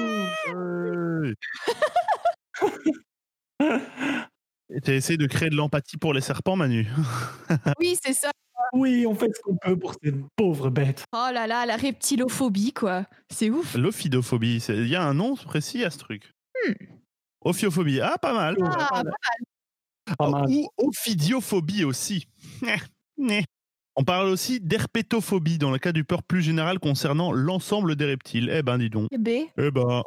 Ouais. 0.54 1.34
T'as 4.82 4.92
essayé 4.92 5.16
de 5.16 5.26
créer 5.26 5.50
de 5.50 5.56
l'empathie 5.56 5.96
pour 5.96 6.12
les 6.14 6.20
serpents, 6.20 6.56
Manu? 6.56 6.88
Oui, 7.78 7.96
c'est 8.02 8.12
ça 8.12 8.30
Oui, 8.72 9.06
on 9.06 9.14
fait 9.14 9.30
ce 9.34 9.40
qu'on 9.42 9.56
peut 9.56 9.78
pour 9.78 9.94
ces 10.02 10.12
pauvres 10.36 10.70
bêtes. 10.70 11.04
Oh 11.12 11.28
là 11.32 11.46
là, 11.46 11.66
la 11.66 11.76
reptilophobie, 11.76 12.72
quoi 12.72 13.06
C'est 13.30 13.50
ouf 13.50 13.74
L'ophidophobie, 13.74 14.60
c'est- 14.60 14.76
il 14.76 14.88
y 14.88 14.96
a 14.96 15.02
un 15.04 15.14
nom 15.14 15.34
précis 15.36 15.84
à 15.84 15.90
ce 15.90 15.98
truc. 15.98 16.32
Hmm. 16.66 16.72
Ophiophobie, 17.42 18.00
ah, 18.00 18.16
pas 18.18 18.32
mal. 18.32 18.56
Ah, 18.64 19.02
Pas 20.18 20.30
mal. 20.30 20.46
Ou 20.48 20.68
ophidiophobie 20.78 21.84
aussi. 21.84 22.26
On 23.96 24.02
parle 24.02 24.26
aussi 24.28 24.58
d'herpétophobie 24.60 25.56
dans 25.58 25.70
le 25.70 25.78
cas 25.78 25.92
du 25.92 26.02
peur 26.04 26.22
plus 26.24 26.42
général 26.42 26.80
concernant 26.80 27.30
l'ensemble 27.32 27.94
des 27.94 28.06
reptiles. 28.06 28.50
Eh 28.52 28.62
ben, 28.62 28.76
dis 28.76 28.90
donc. 28.90 29.08
B. 29.16 29.28
Eh 29.56 29.70
ben, 29.70 30.02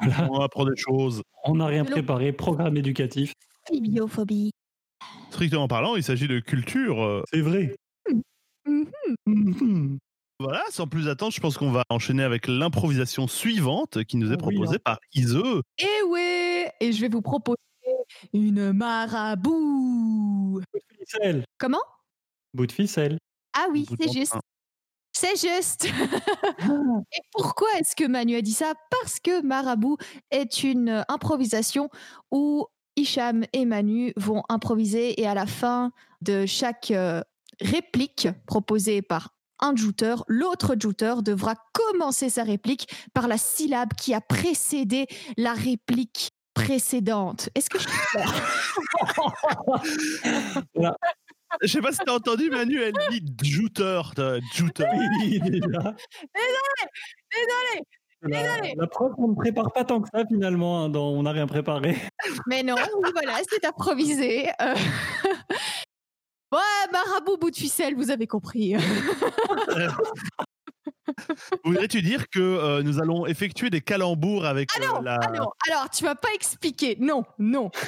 Voilà. 0.00 0.28
on 0.30 0.40
apprend 0.40 0.64
des 0.64 0.76
choses. 0.76 1.22
On 1.44 1.56
n'a 1.56 1.66
rien 1.66 1.84
préparé, 1.84 2.32
programme 2.32 2.76
éducatif. 2.78 3.32
Bibliophobie. 3.70 4.52
Strictement 5.30 5.68
parlant, 5.68 5.96
il 5.96 6.02
s'agit 6.02 6.28
de 6.28 6.40
culture. 6.40 7.02
euh, 7.02 7.22
C'est 7.30 7.42
vrai. 7.42 7.76
Mhm. 8.66 9.98
Voilà, 10.38 10.62
sans 10.70 10.86
plus 10.86 11.08
attendre, 11.08 11.32
je 11.32 11.40
pense 11.40 11.56
qu'on 11.56 11.70
va 11.70 11.82
enchaîner 11.88 12.22
avec 12.22 12.46
l'improvisation 12.46 13.26
suivante 13.26 14.04
qui 14.04 14.18
nous 14.18 14.32
est 14.32 14.36
Oh 14.42 14.46
oui, 14.46 14.56
proposée 14.56 14.76
hein. 14.76 14.82
par 14.84 14.98
Ise. 15.14 15.38
Et 15.78 16.02
ouais, 16.08 16.72
et 16.78 16.92
je 16.92 17.00
vais 17.00 17.08
vous 17.08 17.22
proposer 17.22 17.56
une 18.34 18.72
marabout. 18.72 20.60
Bout 20.60 20.78
de 20.78 21.04
ficelle. 21.04 21.44
Comment? 21.58 21.80
Bout 22.52 22.66
de 22.66 22.72
ficelle. 22.72 23.18
Ah 23.56 23.66
oui, 23.70 23.86
Bout 23.88 23.96
c'est 23.98 24.12
juste. 24.12 24.36
C'est 25.18 25.36
juste. 25.36 25.86
Et 27.12 27.20
pourquoi 27.32 27.68
est-ce 27.78 27.96
que 27.96 28.06
Manu 28.06 28.36
a 28.36 28.42
dit 28.42 28.52
ça? 28.52 28.74
Parce 28.90 29.18
que 29.18 29.40
Marabout 29.40 29.96
est 30.30 30.62
une 30.62 31.06
improvisation 31.08 31.88
où 32.30 32.66
Hicham 32.96 33.44
et 33.54 33.64
Manu 33.64 34.12
vont 34.18 34.42
improviser 34.50 35.18
et 35.18 35.26
à 35.26 35.32
la 35.32 35.46
fin 35.46 35.92
de 36.20 36.44
chaque 36.44 36.90
euh, 36.90 37.22
réplique 37.60 38.28
proposée 38.46 39.02
par 39.02 39.30
un 39.60 39.74
jouteur, 39.74 40.24
l'autre 40.28 40.76
jouteur 40.78 41.22
devra 41.22 41.54
commencer 41.72 42.28
sa 42.28 42.42
réplique 42.42 42.88
par 43.14 43.26
la 43.26 43.38
syllabe 43.38 43.94
qui 43.94 44.12
a 44.14 44.20
précédé 44.20 45.06
la 45.36 45.54
réplique 45.54 46.32
précédente. 46.54 47.48
Est-ce 47.54 47.70
que 47.70 47.78
je 47.78 47.86
claire 47.86 48.32
Je 51.62 51.68
sais 51.68 51.80
pas 51.80 51.92
si 51.92 51.98
t'as 52.04 52.12
entendu, 52.12 52.50
Manu, 52.50 52.80
elle 52.82 52.92
dit 53.10 53.20
déjà. 55.40 55.94
Désolé 57.32 57.82
La, 58.22 58.42
Désolé. 58.42 58.74
la 58.76 58.86
preuve 58.86 59.12
qu'on 59.12 59.28
ne 59.28 59.34
prépare 59.34 59.72
pas 59.72 59.84
tant 59.84 60.00
que 60.00 60.08
ça 60.12 60.24
finalement, 60.26 60.84
hein, 60.84 60.88
dans 60.88 61.08
On 61.10 61.22
n'a 61.22 61.32
rien 61.32 61.46
préparé. 61.46 61.96
Mais 62.46 62.62
non, 62.62 62.74
oui, 63.02 63.10
voilà, 63.12 63.34
c'est 63.48 63.64
improvisé. 63.64 64.48
Euh, 64.60 64.74
Ouais, 66.56 66.90
marabout, 66.90 67.36
bout 67.38 67.50
de 67.50 67.56
ficelle, 67.56 67.94
vous 67.94 68.10
avez 68.10 68.26
compris. 68.26 68.74
Voudrais-tu 71.64 72.00
dire 72.02 72.28
que 72.30 72.40
euh, 72.40 72.82
nous 72.82 72.98
allons 72.98 73.26
effectuer 73.26 73.68
des 73.68 73.82
calembours 73.82 74.46
avec 74.46 74.70
Ah 74.76 74.80
non, 74.86 74.98
euh, 74.98 75.02
la. 75.02 75.18
ah 75.22 75.30
non, 75.32 75.50
alors 75.70 75.90
tu 75.90 76.04
vas 76.04 76.14
pas 76.14 76.32
expliquer. 76.34 76.96
Non, 76.98 77.24
non. 77.38 77.70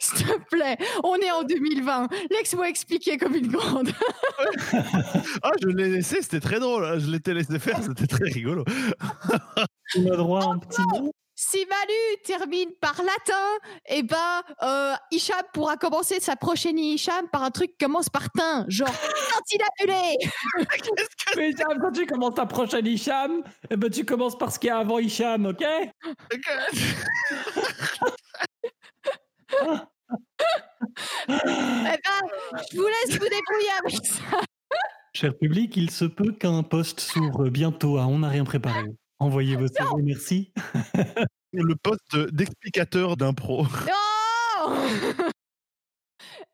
S'il 0.00 0.26
te 0.26 0.38
plaît, 0.50 0.76
on 1.02 1.16
est 1.16 1.30
en 1.30 1.42
2020. 1.44 2.08
Laisse-moi 2.30 2.68
expliquer 2.68 3.16
comme 3.16 3.34
une 3.34 3.48
grande. 3.48 3.90
Ah, 5.42 5.50
je 5.60 5.68
l'ai 5.68 5.88
laissé, 5.88 6.22
c'était 6.22 6.40
très 6.40 6.60
drôle. 6.60 7.00
Je 7.00 7.10
l'étais 7.10 7.34
laissé 7.34 7.58
faire, 7.58 7.82
c'était 7.82 8.06
très 8.06 8.24
rigolo. 8.24 8.64
On 9.96 10.12
a 10.12 10.16
droit 10.16 10.42
à 10.42 10.46
un 10.48 10.58
petit 10.58 10.82
mot? 10.92 11.12
Si 11.44 11.66
Manu 11.66 12.22
termine 12.24 12.70
par 12.80 12.94
latin, 13.02 13.58
eh 13.86 14.04
ben, 14.04 14.42
euh, 14.62 14.94
Hicham 15.10 15.42
pourra 15.52 15.76
commencer 15.76 16.20
sa 16.20 16.36
prochaine 16.36 16.78
Hicham 16.78 17.28
par 17.32 17.42
un 17.42 17.50
truc 17.50 17.72
qui 17.72 17.78
commence 17.84 18.08
par 18.08 18.30
tin, 18.30 18.64
genre 18.68 18.88
tintinabulé. 19.48 20.18
Mais 21.36 21.50
Hicham, 21.50 21.80
quand 21.80 21.90
tu 21.90 22.06
commences 22.06 22.34
ta 22.34 22.46
prochaine 22.46 22.86
Hicham, 22.86 23.42
eh 23.68 23.76
ben, 23.76 23.90
tu 23.90 24.04
commences 24.04 24.38
par 24.38 24.52
ce 24.52 24.60
qu'il 24.60 24.68
y 24.68 24.70
a 24.70 24.78
avant 24.78 25.00
Hicham, 25.00 25.46
ok? 25.46 25.64
Eh 31.28 31.28
ben, 31.28 32.20
je 32.70 32.76
vous 32.76 32.86
laisse 32.86 33.18
vous 33.18 33.28
débrouiller 33.28 33.72
avec 33.84 34.06
ça. 34.06 34.22
Cher 35.14 35.36
public, 35.36 35.76
il 35.76 35.90
se 35.90 36.04
peut 36.04 36.32
qu'un 36.32 36.62
poste 36.62 37.00
s'ouvre 37.00 37.48
bientôt 37.48 37.98
à 37.98 38.06
On 38.06 38.20
n'a 38.20 38.28
rien 38.28 38.44
préparé. 38.44 38.84
Envoyez 39.22 39.54
vos 39.56 39.68
CV, 39.68 40.02
merci. 40.02 40.52
Le 41.52 41.76
poste 41.76 42.16
d'explicateur 42.32 43.16
d'impro. 43.16 43.62
Non 43.64 44.74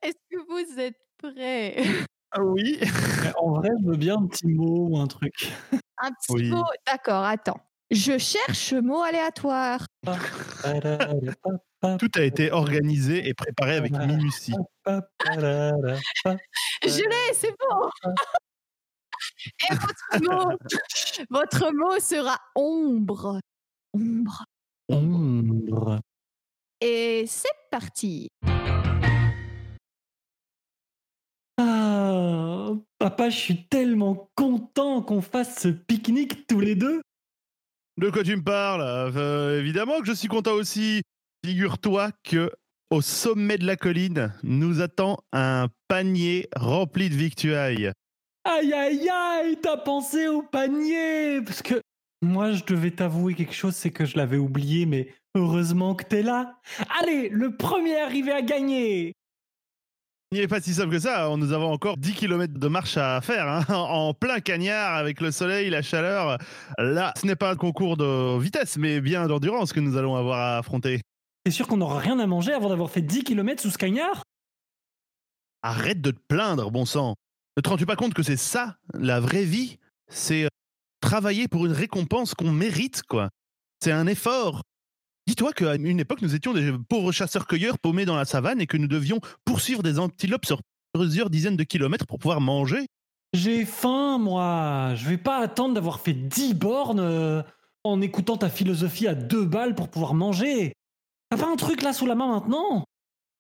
Est-ce 0.02 0.16
que 0.30 0.36
vous 0.48 0.78
êtes 0.78 0.98
prêts? 1.16 1.76
Ah 2.30 2.42
oui. 2.42 2.78
En 3.38 3.52
vrai, 3.52 3.70
je 3.80 3.86
veux 3.88 3.96
bien 3.96 4.16
un 4.16 4.26
petit 4.26 4.48
mot 4.48 4.88
ou 4.90 4.98
un 4.98 5.06
truc. 5.06 5.50
Un 5.96 6.10
petit 6.10 6.32
Oui. 6.32 6.50
mot. 6.50 6.64
D'accord, 6.86 7.24
attends. 7.24 7.58
Je 7.90 8.18
cherche 8.18 8.74
mot 8.74 9.00
aléatoire. 9.02 9.86
Tout 11.98 12.10
a 12.16 12.22
été 12.22 12.52
organisé 12.52 13.28
et 13.28 13.34
préparé 13.34 13.76
avec 13.76 13.92
minutie. 13.92 14.52
Je 14.86 15.00
l'ai, 16.84 17.32
c'est 17.34 17.54
bon. 17.58 17.88
Et 19.70 19.74
votre 19.74 20.22
mot, 20.22 20.58
votre 21.30 21.72
mot 21.72 22.00
sera 22.00 22.38
ombre. 22.54 23.40
Ombre. 23.92 24.44
Ombre. 24.88 26.00
Et 26.80 27.24
c'est 27.26 27.48
parti. 27.70 28.28
Ah, 31.60 32.70
papa, 32.98 33.30
je 33.30 33.36
suis 33.36 33.66
tellement 33.66 34.30
content 34.36 35.02
qu'on 35.02 35.20
fasse 35.22 35.60
ce 35.60 35.68
pique-nique 35.68 36.46
tous 36.46 36.60
les 36.60 36.74
deux. 36.76 37.02
De 37.96 38.10
quoi 38.10 38.22
tu 38.22 38.36
me 38.36 38.44
parles? 38.44 38.82
Euh, 38.82 39.58
Évidemment 39.58 40.00
que 40.00 40.06
je 40.06 40.12
suis 40.12 40.28
content 40.28 40.52
aussi. 40.52 41.02
Figure-toi 41.44 42.12
que 42.22 42.52
au 42.90 43.00
sommet 43.02 43.58
de 43.58 43.66
la 43.66 43.76
colline 43.76 44.32
nous 44.42 44.80
attend 44.80 45.18
un 45.32 45.68
panier 45.88 46.48
rempli 46.56 47.10
de 47.10 47.14
victuailles. 47.16 47.92
Aïe, 48.50 48.72
aïe, 48.72 49.08
aïe, 49.10 49.58
t'as 49.60 49.76
pensé 49.76 50.26
au 50.26 50.42
panier 50.42 51.40
Parce 51.44 51.60
que 51.62 51.80
moi, 52.22 52.52
je 52.52 52.64
devais 52.64 52.90
t'avouer 52.90 53.34
quelque 53.34 53.52
chose, 53.54 53.74
c'est 53.76 53.90
que 53.90 54.04
je 54.04 54.16
l'avais 54.16 54.38
oublié, 54.38 54.86
mais 54.86 55.08
heureusement 55.36 55.94
que 55.94 56.04
t'es 56.04 56.22
là. 56.22 56.58
Allez, 57.00 57.28
le 57.28 57.56
premier 57.56 58.00
arrivé 58.00 58.32
à 58.32 58.42
gagner 58.42 59.12
Il 60.32 60.40
n'est 60.40 60.48
pas 60.48 60.60
si 60.60 60.72
simple 60.74 60.92
que 60.92 60.98
ça. 60.98 61.28
Nous 61.36 61.52
avons 61.52 61.70
encore 61.72 61.96
10 61.98 62.14
km 62.14 62.54
de 62.58 62.68
marche 62.68 62.96
à 62.96 63.20
faire. 63.20 63.46
hein. 63.46 63.64
En 63.74 64.14
plein 64.14 64.40
cagnard, 64.40 64.94
avec 64.96 65.20
le 65.20 65.30
soleil, 65.30 65.68
la 65.70 65.82
chaleur. 65.82 66.38
Là, 66.78 67.12
ce 67.20 67.26
n'est 67.26 67.36
pas 67.36 67.50
un 67.52 67.56
concours 67.56 67.96
de 67.96 68.38
vitesse, 68.40 68.78
mais 68.78 69.00
bien 69.00 69.26
d'endurance 69.28 69.72
que 69.72 69.80
nous 69.80 69.96
allons 69.96 70.16
avoir 70.16 70.38
à 70.38 70.58
affronter. 70.58 71.02
T'es 71.44 71.50
sûr 71.50 71.68
qu'on 71.68 71.76
n'aura 71.76 71.98
rien 71.98 72.18
à 72.18 72.26
manger 72.26 72.52
avant 72.52 72.70
d'avoir 72.70 72.90
fait 72.90 73.02
10 73.02 73.24
km 73.24 73.62
sous 73.62 73.70
ce 73.70 73.78
cagnard? 73.78 74.22
Arrête 75.62 76.00
de 76.00 76.10
te 76.12 76.20
plaindre, 76.28 76.70
bon 76.70 76.84
sang. 76.84 77.14
Ne 77.58 77.60
te 77.60 77.70
rends-tu 77.70 77.86
pas 77.86 77.96
compte 77.96 78.14
que 78.14 78.22
c'est 78.22 78.36
ça, 78.36 78.76
la 78.94 79.18
vraie 79.18 79.42
vie? 79.42 79.78
C'est 80.06 80.44
euh, 80.44 80.48
travailler 81.00 81.48
pour 81.48 81.66
une 81.66 81.72
récompense 81.72 82.32
qu'on 82.34 82.52
mérite, 82.52 83.02
quoi. 83.02 83.30
C'est 83.82 83.90
un 83.90 84.06
effort. 84.06 84.62
Dis-toi 85.26 85.52
qu'à 85.52 85.74
une 85.74 85.98
époque, 85.98 86.22
nous 86.22 86.36
étions 86.36 86.54
des 86.54 86.72
pauvres 86.88 87.10
chasseurs-cueilleurs 87.10 87.80
paumés 87.80 88.04
dans 88.04 88.14
la 88.14 88.26
savane 88.26 88.60
et 88.60 88.68
que 88.68 88.76
nous 88.76 88.86
devions 88.86 89.18
poursuivre 89.44 89.82
des 89.82 89.98
antilopes 89.98 90.46
sur 90.46 90.60
plusieurs 90.92 91.30
dizaines 91.30 91.56
de 91.56 91.64
kilomètres 91.64 92.06
pour 92.06 92.20
pouvoir 92.20 92.40
manger. 92.40 92.86
J'ai 93.32 93.64
faim, 93.64 94.18
moi 94.18 94.94
Je 94.94 95.08
vais 95.08 95.18
pas 95.18 95.38
attendre 95.38 95.74
d'avoir 95.74 95.98
fait 95.98 96.14
10 96.14 96.54
bornes 96.54 97.00
euh, 97.00 97.42
en 97.82 98.00
écoutant 98.00 98.36
ta 98.36 98.50
philosophie 98.50 99.08
à 99.08 99.16
deux 99.16 99.44
balles 99.44 99.74
pour 99.74 99.88
pouvoir 99.88 100.14
manger 100.14 100.74
T'as 101.28 101.38
pas 101.38 101.50
un 101.50 101.56
truc 101.56 101.82
là 101.82 101.92
sous 101.92 102.06
la 102.06 102.14
main 102.14 102.28
maintenant? 102.28 102.84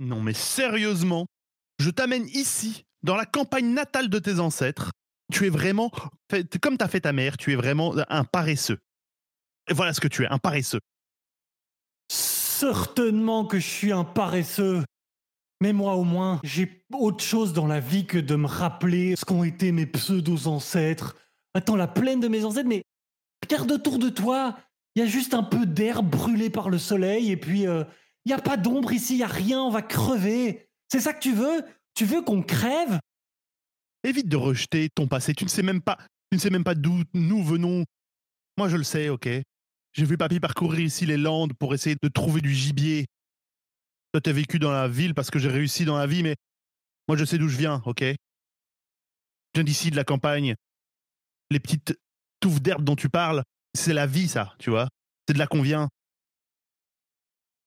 Non 0.00 0.20
mais 0.20 0.34
sérieusement, 0.34 1.26
je 1.78 1.90
t'amène 1.90 2.26
ici, 2.30 2.84
dans 3.02 3.16
la 3.16 3.26
campagne 3.26 3.72
natale 3.72 4.08
de 4.08 4.18
tes 4.18 4.38
ancêtres. 4.40 4.90
Tu 5.32 5.46
es 5.46 5.50
vraiment, 5.50 5.90
comme 6.62 6.78
t'as 6.78 6.88
fait 6.88 7.00
ta 7.00 7.12
mère, 7.12 7.36
tu 7.36 7.52
es 7.52 7.56
vraiment 7.56 7.94
un 8.08 8.24
paresseux. 8.24 8.78
Et 9.68 9.74
voilà 9.74 9.92
ce 9.92 10.00
que 10.00 10.08
tu 10.08 10.24
es, 10.24 10.26
un 10.26 10.38
paresseux. 10.38 10.80
Certainement 12.10 13.44
que 13.44 13.58
je 13.58 13.66
suis 13.66 13.92
un 13.92 14.04
paresseux. 14.04 14.82
Mais 15.60 15.72
moi 15.72 15.96
au 15.96 16.04
moins, 16.04 16.40
j'ai 16.44 16.84
autre 16.92 17.22
chose 17.22 17.52
dans 17.52 17.66
la 17.66 17.80
vie 17.80 18.06
que 18.06 18.18
de 18.18 18.36
me 18.36 18.46
rappeler 18.46 19.16
ce 19.16 19.24
qu'ont 19.24 19.44
été 19.44 19.72
mes 19.72 19.86
pseudo-ancêtres. 19.86 21.16
Attends, 21.54 21.76
la 21.76 21.88
plaine 21.88 22.20
de 22.20 22.28
mes 22.28 22.44
ancêtres, 22.44 22.68
mais 22.68 22.82
regarde 23.42 23.70
autour 23.70 23.98
de 23.98 24.08
toi. 24.08 24.56
Il 24.94 25.00
y 25.00 25.04
a 25.04 25.08
juste 25.08 25.34
un 25.34 25.42
peu 25.42 25.66
d'herbe 25.66 26.08
brûlée 26.08 26.50
par 26.50 26.70
le 26.70 26.78
soleil 26.78 27.30
et 27.30 27.36
puis 27.36 27.62
il 27.62 27.86
n'y 28.26 28.32
a 28.32 28.38
pas 28.38 28.56
d'ombre 28.56 28.92
ici, 28.92 29.14
il 29.14 29.18
y 29.18 29.24
a 29.24 29.28
rien, 29.28 29.60
on 29.60 29.70
va 29.70 29.82
crever. 29.82 30.68
C'est 30.90 31.00
ça 31.00 31.12
que 31.12 31.20
tu 31.20 31.32
veux? 31.32 31.64
Tu 31.98 32.04
veux 32.04 32.22
qu'on 32.22 32.44
crève? 32.44 33.00
Évite 34.04 34.28
de 34.28 34.36
rejeter 34.36 34.88
ton 34.88 35.08
passé. 35.08 35.34
Tu 35.34 35.42
ne 35.42 35.48
sais 35.48 35.64
même 35.64 35.82
pas, 35.82 35.98
tu 36.30 36.36
ne 36.36 36.38
sais 36.38 36.48
même 36.48 36.62
pas 36.62 36.76
d'où 36.76 37.02
nous 37.12 37.42
venons. 37.42 37.84
Moi, 38.56 38.68
je 38.68 38.76
le 38.76 38.84
sais, 38.84 39.08
ok. 39.08 39.28
J'ai 39.94 40.04
vu 40.04 40.16
papy 40.16 40.38
parcourir 40.38 40.78
ici 40.78 41.06
les 41.06 41.16
Landes 41.16 41.54
pour 41.54 41.74
essayer 41.74 41.96
de 42.00 42.08
trouver 42.08 42.40
du 42.40 42.54
gibier. 42.54 43.06
Toi, 44.12 44.20
t'as 44.20 44.30
vécu 44.30 44.60
dans 44.60 44.70
la 44.70 44.86
ville 44.86 45.12
parce 45.12 45.28
que 45.28 45.40
j'ai 45.40 45.48
réussi 45.48 45.84
dans 45.84 45.98
la 45.98 46.06
vie, 46.06 46.22
mais 46.22 46.36
moi, 47.08 47.16
je 47.16 47.24
sais 47.24 47.36
d'où 47.36 47.48
je 47.48 47.58
viens, 47.58 47.82
ok. 47.84 48.02
Je 48.02 48.16
viens 49.56 49.64
d'ici, 49.64 49.90
de 49.90 49.96
la 49.96 50.04
campagne. 50.04 50.54
Les 51.50 51.58
petites 51.58 51.98
touffes 52.38 52.62
d'herbe 52.62 52.84
dont 52.84 52.94
tu 52.94 53.08
parles, 53.08 53.42
c'est 53.74 53.92
la 53.92 54.06
vie, 54.06 54.28
ça, 54.28 54.54
tu 54.60 54.70
vois. 54.70 54.88
C'est 55.26 55.34
de 55.34 55.40
là 55.40 55.48
qu'on 55.48 55.62
vient. 55.62 55.88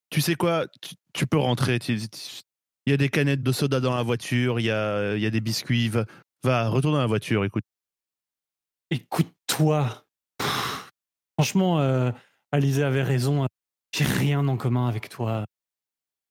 Tu 0.10 0.22
sais 0.22 0.36
quoi? 0.36 0.68
Tu, 1.14 1.28
peux 1.28 1.38
rentrer. 1.38 1.80
Il 2.86 2.92
y 2.92 2.94
a 2.94 2.98
des 2.98 3.10
canettes 3.10 3.44
de 3.44 3.52
soda 3.52 3.80
dans 3.80 3.96
la 3.96 4.04
voiture, 4.04 4.60
il 4.60 4.66
y 4.66 4.72
a, 4.72 5.16
il 5.16 5.22
y 5.22 5.26
a 5.26 5.30
des 5.30 5.42
biscuits. 5.42 5.90
Va, 5.90 6.06
va, 6.44 6.70
retourne 6.70 6.96
dans 6.96 7.02
la 7.02 7.08
voiture, 7.08 7.46
écoute. 7.46 7.64
Écoute-toi. 8.90 10.04
Franchement, 11.38 11.80
euh, 11.80 12.12
Alizé 12.52 12.84
avait 12.84 13.04
raison. 13.04 13.46
J'ai 13.96 14.04
rien 14.04 14.48
en 14.48 14.58
commun 14.58 14.88
avec 14.88 15.10
toi. 15.10 15.46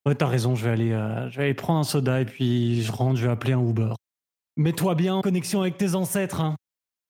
Ouais, 0.05 0.15
t'as 0.15 0.27
raison, 0.27 0.55
je 0.55 0.65
vais 0.65 0.71
aller, 0.71 0.91
euh, 0.91 1.29
je 1.29 1.37
vais 1.37 1.43
aller 1.43 1.53
prendre 1.53 1.79
un 1.79 1.83
soda 1.83 2.21
et 2.21 2.25
puis 2.25 2.81
je 2.81 2.91
rentre, 2.91 3.17
je 3.17 3.25
vais 3.25 3.31
appeler 3.31 3.53
un 3.53 3.61
Uber. 3.61 3.93
Mets-toi 4.57 4.95
bien 4.95 5.15
en 5.15 5.21
connexion 5.21 5.61
avec 5.61 5.77
tes 5.77 5.93
ancêtres, 5.95 6.41
hein. 6.41 6.55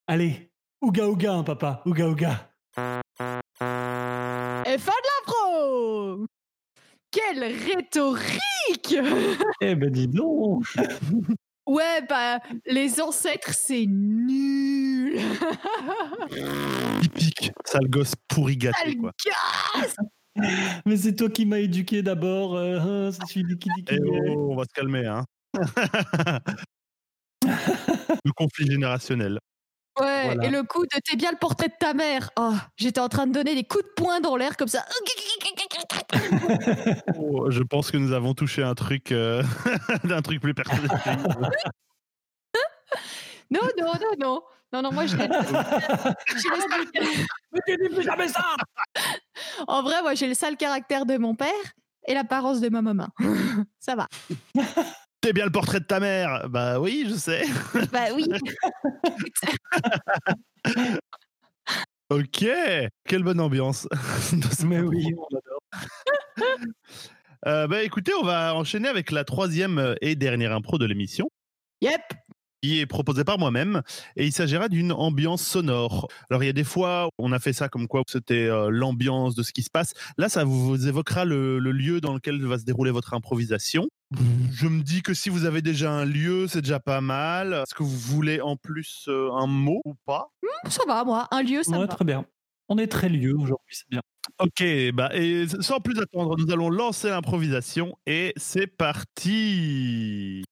Allez, 0.07 0.51
ouga 0.81 1.07
ouga, 1.07 1.33
hein, 1.33 1.43
papa, 1.43 1.81
ouga 1.85 2.07
ouga. 2.09 2.51
Et 4.65 4.77
fin 4.77 4.91
de 4.91 5.10
Quelle 7.11 7.43
rhétorique 7.43 8.95
Eh 9.61 9.75
ben 9.75 9.89
dis 9.89 10.07
donc 10.07 10.63
Ouais, 11.67 12.01
bah, 12.09 12.39
les 12.65 12.99
ancêtres, 13.01 13.53
c'est 13.53 13.85
nul 13.87 15.19
Typique, 17.01 17.51
sale 17.65 17.87
gosse 17.89 18.13
pourri 18.27 18.57
gâté, 18.57 18.77
Sale 18.79 18.97
quoi. 18.97 19.11
gosse 19.75 19.95
Mais 20.85 20.97
c'est 20.97 21.15
toi 21.15 21.29
qui 21.29 21.45
m'as 21.45 21.59
éduqué 21.59 22.01
d'abord, 22.01 22.55
euh, 22.55 22.79
hein, 22.79 23.11
c'est 23.11 23.25
celui 23.33 23.57
qui 23.59 23.69
dit 23.77 23.85
Eh 23.89 23.99
oh, 24.05 24.51
on 24.51 24.55
va 24.55 24.63
se 24.63 24.73
calmer, 24.73 25.05
hein. 25.05 25.25
le 27.43 28.31
conflit 28.35 28.65
générationnel. 28.65 29.39
Ouais, 29.99 30.23
Voilà. 30.25 30.45
et 30.45 30.49
le 30.49 30.63
coup 30.63 30.83
de 30.83 30.99
t'es 31.03 31.17
bien 31.17 31.31
le 31.31 31.37
portrait 31.37 31.67
de 31.67 31.73
ta 31.79 31.93
mère. 31.93 32.29
Oh, 32.39 32.53
j'étais 32.77 33.01
en 33.01 33.09
train 33.09 33.27
de 33.27 33.33
donner 33.33 33.55
des 33.55 33.65
coups 33.65 33.83
de 33.83 33.89
poing 33.95 34.21
dans 34.21 34.37
l'air 34.37 34.55
comme 34.55 34.69
ça. 34.69 34.85
Oh, 37.17 37.49
je 37.51 37.63
pense 37.63 37.91
que 37.91 37.97
nous 37.97 38.11
avons 38.13 38.33
touché 38.33 38.63
un 38.63 38.73
truc, 38.75 39.11
euh, 39.11 39.43
un 40.09 40.21
truc 40.21 40.41
plus 40.41 40.53
personnel. 40.53 40.89
Non, 43.49 43.59
non, 43.77 43.91
non, 43.99 44.11
non. 44.17 44.41
Non, 44.71 44.81
non, 44.81 44.93
moi, 44.93 45.05
je 45.05 45.17
le 45.17 45.23
sale- 45.23 46.87
Mais 47.51 47.59
tu 47.67 47.75
dis 47.81 47.89
plus 47.93 48.03
jamais 48.03 48.29
ça 48.29 48.55
En 49.67 49.83
vrai, 49.83 50.01
moi, 50.01 50.13
j'ai 50.13 50.27
le 50.27 50.33
sale 50.33 50.55
caractère 50.55 51.05
de 51.05 51.17
mon 51.17 51.35
père 51.35 51.49
et 52.07 52.13
l'apparence 52.13 52.61
de 52.61 52.69
ma 52.69 52.81
maman. 52.81 53.09
Ça 53.77 53.95
va. 53.97 54.07
T'es 55.19 55.33
bien 55.33 55.43
le 55.43 55.51
portrait 55.51 55.81
de 55.81 55.85
ta 55.85 55.99
mère 55.99 56.47
Bah 56.49 56.79
oui, 56.79 57.05
je 57.09 57.15
sais. 57.15 57.43
Bah 57.91 58.05
oui. 58.15 58.25
Ok, 62.09 62.45
quelle 63.05 63.23
bonne 63.23 63.41
ambiance. 63.41 63.85
Mais 64.65 64.79
oui, 64.79 65.13
on 65.17 65.25
adore. 65.37 65.50
Euh, 67.47 67.65
bah 67.65 67.81
écoutez, 67.81 68.11
on 68.13 68.23
va 68.23 68.53
enchaîner 68.53 68.87
avec 68.87 69.09
la 69.09 69.23
troisième 69.23 69.95
et 70.01 70.15
dernière 70.15 70.53
impro 70.53 70.77
de 70.77 70.85
l'émission. 70.85 71.27
Yep. 71.81 71.99
qui 72.61 72.79
est 72.79 72.85
proposé 72.85 73.23
par 73.23 73.39
moi-même 73.39 73.81
et 74.15 74.27
il 74.27 74.31
s'agira 74.31 74.69
d'une 74.69 74.91
ambiance 74.91 75.41
sonore. 75.41 76.07
Alors 76.29 76.43
il 76.43 76.45
y 76.45 76.49
a 76.49 76.53
des 76.53 76.63
fois 76.63 77.09
on 77.17 77.31
a 77.31 77.39
fait 77.39 77.53
ça 77.53 77.67
comme 77.69 77.87
quoi 77.87 78.03
c'était 78.07 78.45
euh, 78.45 78.69
l'ambiance 78.69 79.33
de 79.33 79.41
ce 79.41 79.51
qui 79.53 79.63
se 79.63 79.71
passe. 79.71 79.93
Là 80.19 80.29
ça 80.29 80.43
vous, 80.43 80.87
évoquera 80.87 81.25
le, 81.25 81.57
le 81.57 81.71
lieu 81.71 81.99
dans 81.99 82.13
lequel 82.13 82.39
va 82.45 82.59
se 82.59 82.63
dérouler 82.65 82.91
votre 82.91 83.15
improvisation. 83.15 83.87
Je 84.51 84.67
me 84.67 84.83
dis 84.83 85.01
que 85.01 85.15
si 85.15 85.29
vous 85.31 85.45
avez 85.45 85.63
déjà 85.63 85.91
un 85.91 86.05
lieu, 86.05 86.45
c'est 86.47 86.61
déjà 86.61 86.79
pas 86.79 87.01
mal. 87.01 87.53
Est-ce 87.53 87.73
que 87.73 87.81
vous 87.81 87.97
voulez 87.97 88.39
en 88.39 88.55
plus 88.55 89.05
euh, 89.07 89.31
un 89.33 89.47
mot 89.47 89.81
ou 89.85 89.95
pas? 90.05 90.27
Ça 90.69 90.83
va, 90.85 91.03
moi. 91.03 91.27
Un 91.31 91.41
lieu, 91.41 91.63
ça 91.63 91.71
Ouais, 91.71 91.77
me 91.79 91.81
va. 91.85 91.87
très 91.87 92.05
bien. 92.05 92.23
On 92.69 92.77
est 92.77 92.85
très 92.87 93.09
lieu 93.09 93.33
aujourd'hui, 93.35 93.75
c'est 93.75 93.89
bien. 93.89 94.01
Ok, 94.39 94.63
bah 94.93 95.09
et 95.13 95.45
sans 95.61 95.79
plus 95.79 95.99
attendre, 95.99 96.37
nous 96.37 96.51
allons 96.51 96.69
lancer 96.69 97.09
l'improvisation 97.09 97.97
et 98.05 98.33
c'est 98.37 98.67
parti. 98.67 100.43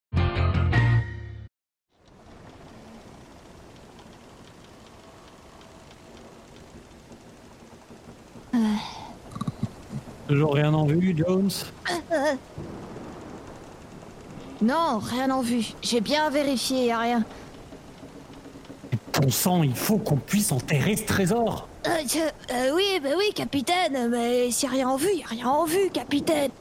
Toujours 10.28 10.56
rien 10.56 10.74
en 10.74 10.86
vue, 10.86 11.16
Jones? 11.18 11.52
Non, 14.62 15.00
rien 15.00 15.32
en 15.32 15.42
vue. 15.42 15.74
J'ai 15.82 16.02
bien 16.02 16.30
vérifié, 16.30 16.88
y 16.88 16.92
a 16.92 17.00
rien. 17.00 17.24
Bon 19.14 19.30
sang, 19.30 19.64
il 19.64 19.76
faut 19.76 19.98
qu'on 20.00 20.18
puisse 20.18 20.52
enterrer 20.52 20.98
ce 20.98 21.06
trésor 21.06 21.69
Euh, 21.88 21.90
je- 22.08 22.54
euh, 22.54 22.76
oui, 22.76 23.00
bah 23.02 23.10
oui, 23.18 23.32
capitaine, 23.34 24.10
mais 24.10 24.52
s'il 24.52 24.68
y 24.70 24.72
a 24.72 24.76
rien 24.76 24.90
en 24.90 24.98
vue, 24.98 25.14
y 25.16 25.24
a 25.24 25.28
rien 25.28 25.48
en 25.48 25.66
vue, 25.66 25.90
capitaine. 25.92 26.52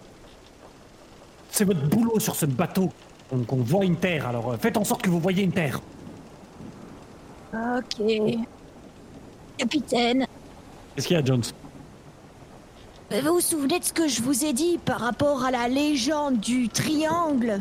C'est 1.50 1.64
votre 1.64 1.82
boulot 1.88 2.20
sur 2.20 2.36
ce 2.36 2.46
bateau. 2.46 2.90
Donc 3.32 3.52
on 3.52 3.56
voit 3.56 3.84
une 3.84 3.96
terre, 3.96 4.28
alors 4.28 4.52
euh, 4.52 4.56
faites 4.58 4.76
en 4.76 4.84
sorte 4.84 5.02
que 5.02 5.10
vous 5.10 5.18
voyez 5.20 5.42
une 5.42 5.52
terre. 5.52 5.80
Ok. 7.52 8.02
Capitaine, 9.56 10.26
Qu'est-ce 10.94 11.08
qu'il 11.08 11.16
y 11.16 11.20
a, 11.20 11.24
Jones? 11.24 11.42
Euh, 13.12 13.20
vous 13.22 13.34
vous 13.34 13.40
souvenez 13.40 13.80
de 13.80 13.84
ce 13.84 13.92
que 13.92 14.06
je 14.06 14.22
vous 14.22 14.44
ai 14.44 14.52
dit 14.52 14.78
par 14.78 15.00
rapport 15.00 15.44
à 15.44 15.50
la 15.50 15.66
légende 15.68 16.38
du 16.38 16.68
triangle? 16.68 17.60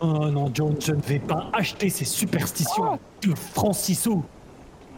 Oh 0.00 0.28
non, 0.30 0.50
Jones, 0.54 0.76
je 0.80 0.92
ne 0.92 1.00
vais 1.00 1.18
pas 1.18 1.48
acheter 1.52 1.90
ces 1.90 2.04
superstitions 2.04 2.98
de 3.22 3.34
Francisou. 3.34 4.22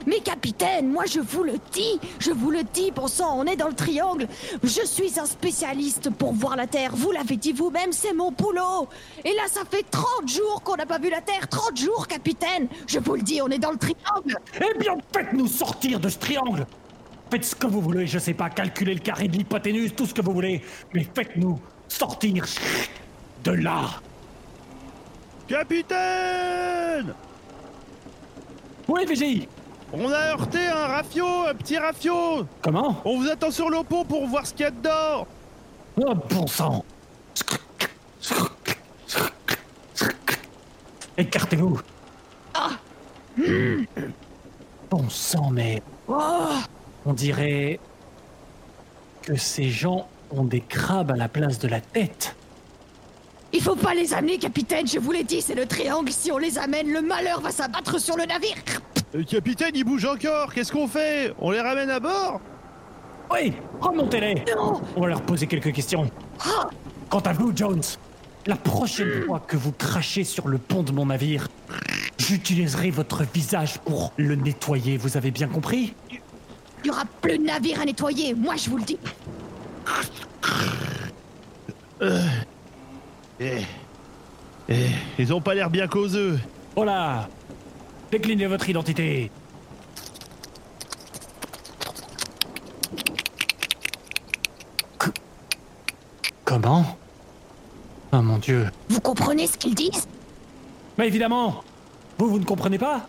Mais 0.06 0.20
capitaine, 0.20 0.90
moi 0.90 1.04
je 1.06 1.20
vous 1.20 1.42
le 1.42 1.54
dis, 1.72 2.00
je 2.18 2.30
vous 2.30 2.50
le 2.50 2.62
dis, 2.62 2.90
bon 2.90 3.06
sang, 3.06 3.38
on 3.38 3.44
est 3.44 3.56
dans 3.56 3.68
le 3.68 3.74
triangle. 3.74 4.26
Je 4.62 4.84
suis 4.86 5.18
un 5.20 5.26
spécialiste 5.26 6.10
pour 6.10 6.32
voir 6.32 6.56
la 6.56 6.66
Terre. 6.66 6.92
Vous 6.94 7.10
l'avez 7.10 7.36
dit 7.36 7.52
vous-même, 7.52 7.92
c'est 7.92 8.14
mon 8.14 8.32
boulot. 8.32 8.88
Et 9.24 9.34
là, 9.34 9.42
ça 9.48 9.62
fait 9.70 9.84
30 9.90 10.28
jours 10.28 10.62
qu'on 10.62 10.76
n'a 10.76 10.86
pas 10.86 10.98
vu 10.98 11.10
la 11.10 11.20
Terre. 11.20 11.48
30 11.48 11.76
jours, 11.76 12.06
capitaine. 12.06 12.68
Je 12.86 12.98
vous 12.98 13.16
le 13.16 13.22
dis, 13.22 13.40
on 13.42 13.48
est 13.48 13.58
dans 13.58 13.72
le 13.72 13.78
triangle. 13.78 14.36
Eh 14.56 14.78
bien, 14.78 14.96
faites-nous 15.12 15.46
sortir 15.46 16.00
de 16.00 16.08
ce 16.08 16.18
triangle 16.18 16.66
Faites 17.30 17.44
ce 17.44 17.54
que 17.54 17.66
vous 17.66 17.80
voulez, 17.80 18.06
je 18.06 18.18
sais 18.18 18.34
pas, 18.34 18.50
calculer 18.50 18.94
le 18.94 19.00
carré 19.00 19.28
de 19.28 19.36
l'hypoténuse, 19.36 19.94
tout 19.94 20.06
ce 20.06 20.14
que 20.14 20.20
vous 20.20 20.32
voulez, 20.32 20.62
mais 20.92 21.06
faites-nous 21.14 21.60
sortir 21.86 22.44
de 23.44 23.52
là 23.52 23.82
Capitaine 25.46 27.14
Oui, 28.88 29.04
VJ 29.06 29.46
On 29.92 30.10
a 30.12 30.18
heurté 30.32 30.66
un 30.66 30.86
rafio, 30.86 31.26
un 31.48 31.54
petit 31.54 31.76
rafio 31.78 32.46
Comment? 32.62 33.00
On 33.04 33.20
vous 33.20 33.28
attend 33.28 33.50
sur 33.50 33.70
le 33.70 33.82
pont 33.82 34.04
pour 34.04 34.26
voir 34.26 34.46
ce 34.46 34.52
qu'il 34.52 34.62
y 34.62 34.66
a 34.66 34.70
dedans 34.70 35.26
Oh, 35.96 36.14
bon 36.28 36.46
sang 36.46 36.84
Écartez-vous 41.16 41.80
Bon 44.90 45.08
sang, 45.08 45.50
mais... 45.50 45.82
On 46.08 47.12
dirait... 47.12 47.80
que 49.22 49.36
ces 49.36 49.68
gens 49.68 50.08
ont 50.30 50.44
des 50.44 50.60
crabes 50.60 51.10
à 51.10 51.16
la 51.16 51.28
place 51.28 51.58
de 51.58 51.68
la 51.68 51.80
tête. 51.80 52.34
Il 53.52 53.60
faut 53.60 53.76
pas 53.76 53.94
les 53.94 54.14
amener, 54.14 54.38
capitaine. 54.38 54.86
Je 54.86 54.98
vous 54.98 55.10
l'ai 55.10 55.24
dit, 55.24 55.42
c'est 55.42 55.56
le 55.56 55.66
triangle. 55.66 56.10
Si 56.12 56.30
on 56.30 56.38
les 56.38 56.56
amène, 56.58 56.92
le 56.92 57.02
malheur 57.02 57.40
va 57.40 57.50
s'abattre 57.50 58.00
sur 58.00 58.16
le 58.16 58.24
navire. 58.24 58.54
Euh, 59.14 59.24
Capitaine, 59.24 59.72
il 59.74 59.84
bouge 59.84 60.04
encore. 60.04 60.52
Qu'est-ce 60.52 60.72
qu'on 60.72 60.86
fait? 60.86 61.34
On 61.38 61.50
les 61.50 61.60
ramène 61.60 61.90
à 61.90 62.00
bord? 62.00 62.40
Oui, 63.32 63.52
remontez-les. 63.80 64.44
On 64.96 65.00
va 65.00 65.08
leur 65.08 65.22
poser 65.22 65.46
quelques 65.46 65.72
questions. 65.72 66.10
Quant 67.08 67.20
à 67.20 67.32
vous, 67.32 67.52
Jones, 67.54 67.82
la 68.46 68.56
prochaine 68.56 69.22
fois 69.26 69.40
que 69.40 69.56
vous 69.56 69.72
crachez 69.72 70.24
sur 70.24 70.48
le 70.48 70.58
pont 70.58 70.82
de 70.82 70.92
mon 70.92 71.06
navire, 71.06 71.48
j'utiliserai 72.18 72.90
votre 72.90 73.24
visage 73.24 73.78
pour 73.78 74.12
le 74.16 74.34
nettoyer, 74.34 74.96
vous 74.96 75.16
avez 75.16 75.30
bien 75.30 75.48
compris? 75.48 75.94
Il 76.10 76.88
y 76.88 76.90
aura 76.90 77.04
plus 77.20 77.38
de 77.38 77.44
navire 77.44 77.80
à 77.80 77.84
nettoyer. 77.84 78.34
Moi, 78.34 78.56
je 78.56 78.70
vous 78.70 78.78
le 78.78 78.84
dis. 78.84 78.98
Eh, 83.42 83.62
eh, 84.68 84.86
ils 85.18 85.32
ont 85.32 85.40
pas 85.40 85.54
l'air 85.54 85.70
bien 85.70 85.86
causeux. 85.86 86.38
Voilà 86.74 87.28
Déclinez 88.10 88.46
votre 88.46 88.68
identité 88.68 89.30
Co- 94.98 95.10
Comment? 96.44 96.84
Oh 98.12 98.16
mon 98.22 98.38
dieu. 98.38 98.68
Vous 98.88 99.00
comprenez 99.00 99.46
ce 99.46 99.56
qu'ils 99.56 99.74
disent? 99.74 100.08
Mais 100.98 101.06
évidemment 101.06 101.62
Vous, 102.18 102.28
vous 102.28 102.38
ne 102.38 102.44
comprenez 102.44 102.78
pas? 102.78 103.06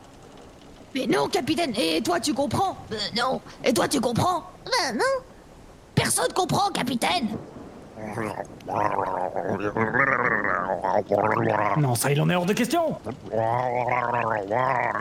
Mais 0.94 1.08
non, 1.08 1.28
capitaine. 1.28 1.74
Et 1.78 2.02
toi, 2.02 2.20
tu 2.20 2.34
comprends? 2.34 2.78
Euh, 2.92 2.96
Non. 3.16 3.42
Et 3.64 3.74
toi, 3.74 3.88
tu 3.88 4.00
comprends? 4.02 4.44
Ben 4.66 4.98
non. 4.98 5.24
Personne 5.96 6.32
comprend, 6.34 6.70
capitaine. 6.72 7.30
Non, 11.78 11.96
ça, 11.96 12.12
il 12.12 12.22
en 12.22 12.30
est 12.30 12.36
hors 12.36 12.46
de 12.46 12.54
question 12.54 12.98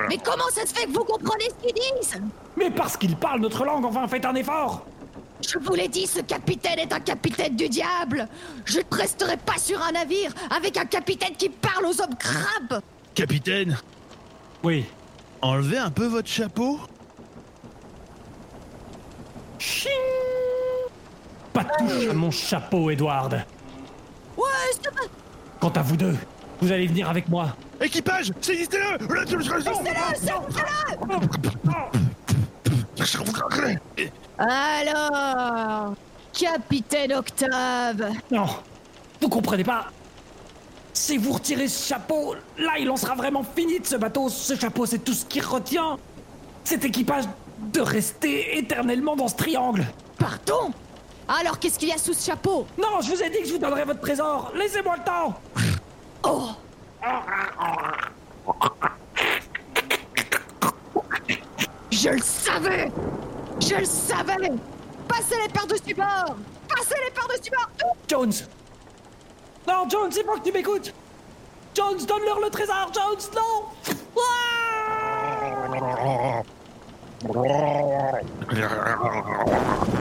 Mais 0.08 0.18
comment 0.18 0.48
ça 0.52 0.66
se 0.66 0.74
fait 0.74 0.86
que 0.86 0.92
vous 0.92 1.04
comprenez 1.04 1.44
ce 1.48 1.66
qu'ils 1.66 1.74
disent? 1.74 2.20
Mais 2.56 2.70
parce 2.70 2.96
qu'il 2.96 3.16
parle 3.16 3.40
notre 3.40 3.64
langue, 3.64 3.84
enfin, 3.84 4.06
faites 4.08 4.24
un 4.24 4.34
effort 4.34 4.84
Je 5.46 5.58
vous 5.58 5.74
l'ai 5.74 5.88
dit, 5.88 6.06
ce 6.06 6.20
capitaine 6.20 6.78
est 6.78 6.92
un 6.92 7.00
capitaine 7.00 7.56
du 7.56 7.68
diable. 7.68 8.28
Je 8.64 8.78
ne 8.78 8.96
resterai 8.96 9.36
pas 9.36 9.58
sur 9.58 9.80
un 9.82 9.92
navire 9.92 10.32
avec 10.54 10.76
un 10.76 10.84
capitaine 10.86 11.34
qui 11.36 11.48
parle 11.48 11.86
aux 11.86 12.00
hommes 12.00 12.16
crabes. 12.18 12.80
Capitaine, 13.14 13.76
Oui. 14.62 14.84
enlevez 15.42 15.78
un 15.78 15.90
peu 15.90 16.06
votre 16.06 16.28
chapeau. 16.28 16.78
Pas 21.52 21.64
de 21.64 21.68
touche 21.78 22.08
à 22.08 22.14
mon 22.14 22.30
chapeau, 22.30 22.90
Edward. 22.90 23.44
Ouais, 24.36 24.44
c'est 24.72 24.94
pas... 24.94 25.02
Quant 25.60 25.70
à 25.70 25.82
vous 25.82 25.96
deux, 25.96 26.16
vous 26.60 26.72
allez 26.72 26.86
venir 26.86 27.08
avec 27.08 27.28
moi. 27.28 27.56
Équipage, 27.80 28.32
saisissez-le 28.40 29.06
Alors, 34.38 35.94
capitaine 36.32 37.12
Octave, 37.14 38.10
Non, 38.30 38.46
vous 39.20 39.28
comprenez 39.28 39.64
pas 39.64 39.86
Si 40.92 41.16
vous 41.18 41.32
retirez 41.32 41.68
ce 41.68 41.88
chapeau, 41.88 42.34
là 42.58 42.72
il 42.78 42.90
en 42.90 42.96
sera 42.96 43.14
vraiment 43.14 43.42
fini 43.42 43.80
de 43.80 43.86
ce 43.86 43.96
bateau. 43.96 44.28
Ce 44.28 44.54
chapeau, 44.56 44.86
c'est 44.86 44.98
tout 45.00 45.14
ce 45.14 45.24
qui 45.24 45.40
retient 45.40 45.98
cet 46.64 46.84
équipage 46.84 47.24
de 47.72 47.80
rester 47.80 48.58
éternellement 48.58 49.16
dans 49.16 49.28
ce 49.28 49.36
triangle. 49.36 49.86
Pardon? 50.18 50.72
Alors, 51.38 51.60
qu'est-ce 51.60 51.78
qu'il 51.78 51.88
y 51.88 51.92
a 51.92 51.98
sous 51.98 52.12
ce 52.12 52.26
chapeau? 52.26 52.66
Non, 52.76 53.00
je 53.00 53.12
vous 53.12 53.22
ai 53.22 53.30
dit 53.30 53.38
que 53.38 53.46
je 53.46 53.52
vous 53.52 53.58
donnerais 53.58 53.84
votre 53.84 54.00
trésor. 54.00 54.50
Laissez-moi 54.56 54.96
le 54.96 55.04
temps. 55.04 55.40
Oh 56.24 56.48
Je 61.92 62.08
le 62.08 62.18
savais 62.18 62.90
Je 63.60 63.74
le 63.76 63.84
savais 63.84 64.52
Passez 65.06 65.36
les 65.40 65.48
par-dessus 65.52 65.94
bord 65.94 66.36
Passez 66.68 66.96
les 67.04 67.10
par-dessus 67.12 67.50
bord 67.52 67.70
Jones. 68.08 68.32
Non, 69.68 69.88
Jones, 69.88 70.10
c'est 70.10 70.24
pas 70.24 70.34
que 70.34 70.42
tu 70.42 70.52
m'écoutes. 70.52 70.92
Jones, 71.74 72.04
donne-leur 72.06 72.40
le 72.40 72.50
trésor, 72.50 72.90
Jones, 72.92 73.20
non. 73.36 73.66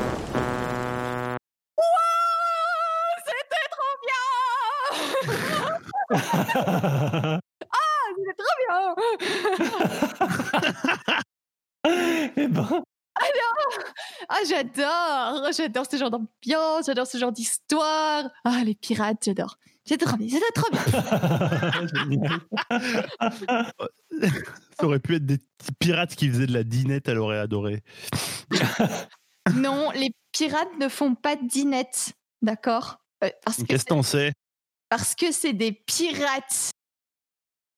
bien 6.43 7.39
C'était 8.17 8.36
trop 8.38 8.56
bien 8.67 8.95
eh 12.36 12.47
ben, 12.47 12.84
ah 14.28 14.39
j'adore, 14.47 15.52
j'adore 15.52 15.86
ce 15.89 15.97
genre 15.97 16.12
d'ambiance, 16.12 16.86
j'adore 16.86 17.08
ce 17.08 17.17
genre 17.17 17.32
d'histoire. 17.32 18.30
Ah 18.43 18.62
les 18.63 18.75
pirates, 18.75 19.23
j'adore. 19.23 19.58
C'était 19.86 20.06
trop 20.06 20.17
bien, 20.17 20.28
c'était 20.30 20.52
trop 20.54 20.69
bien. 20.71 22.39
Ça 24.80 24.86
aurait 24.86 24.99
pu 24.99 25.15
être 25.15 25.25
des 25.25 25.38
petits 25.38 25.71
pirates 25.80 26.15
qui 26.15 26.30
faisaient 26.30 26.47
de 26.47 26.54
la 26.54 26.63
dinette, 26.63 27.08
elle 27.08 27.17
aurait 27.17 27.39
adoré. 27.39 27.82
Non, 29.56 29.89
les 29.91 30.12
pirates 30.32 30.78
ne 30.80 30.89
font 30.89 31.15
pas 31.15 31.36
de 31.36 31.47
dinette, 31.47 32.13
d'accord? 32.41 32.99
Euh, 33.23 33.30
Qu'est-ce 33.67 33.84
que 33.86 33.89
t'en 33.89 34.04
sais? 34.04 34.34
Parce 34.89 35.15
que 35.15 35.32
c'est 35.32 35.54
des 35.54 35.71
pirates. 35.71 36.71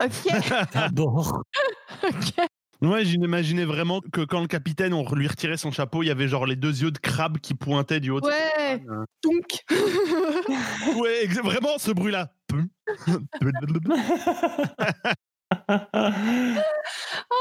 Ok, 0.04 0.12
D'abord. 0.74 1.44
ok. 2.04 2.46
Moi, 2.84 3.04
j'imaginais 3.04 3.66
vraiment 3.66 4.02
que 4.02 4.22
quand 4.26 4.42
le 4.42 4.48
capitaine, 4.48 4.92
on 4.96 5.08
lui 5.14 5.28
retirait 5.28 5.58
son 5.58 5.70
chapeau, 5.72 6.02
il 6.02 6.08
y 6.08 6.10
avait 6.10 6.28
genre 6.28 6.48
les 6.48 6.56
deux 6.56 6.82
yeux 6.82 6.90
de 6.90 6.98
crabe 6.98 7.38
qui 7.38 7.54
pointaient 7.54 8.00
du 8.00 8.10
haut. 8.10 8.20
de- 8.20 8.26
Ouais, 8.26 8.84
Euh, 8.90 9.06
donc. 9.24 9.60
Ouais, 11.00 11.24
exa- 11.26 11.44
vraiment 11.44 11.78
ce 11.78 11.92
bruit-là. 11.92 12.32
Oh, 17.30 17.36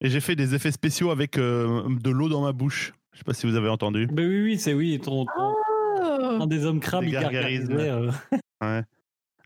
Et 0.00 0.08
j'ai 0.08 0.20
fait 0.20 0.36
des 0.36 0.54
effets 0.54 0.72
spéciaux 0.72 1.10
avec 1.10 1.36
euh, 1.38 1.84
de 1.88 2.10
l'eau 2.10 2.28
dans 2.28 2.42
ma 2.42 2.52
bouche. 2.52 2.92
Je 3.12 3.18
sais 3.18 3.24
pas 3.24 3.34
si 3.34 3.46
vous 3.46 3.56
avez 3.56 3.68
entendu. 3.68 4.06
Ben 4.06 4.26
oui, 4.28 4.42
oui, 4.42 4.58
c'est 4.58 4.74
oui. 4.74 4.98
Ton, 4.98 5.24
ton- 5.24 5.32
oh. 5.38 5.54
Un 6.06 6.46
des 6.46 6.64
hommes 6.64 6.80
crabes, 6.80 7.02
Des 7.02 7.08
il 7.08 7.12
gargarismes. 7.12 7.76
gargarisait, 7.76 8.12
euh. 8.62 8.82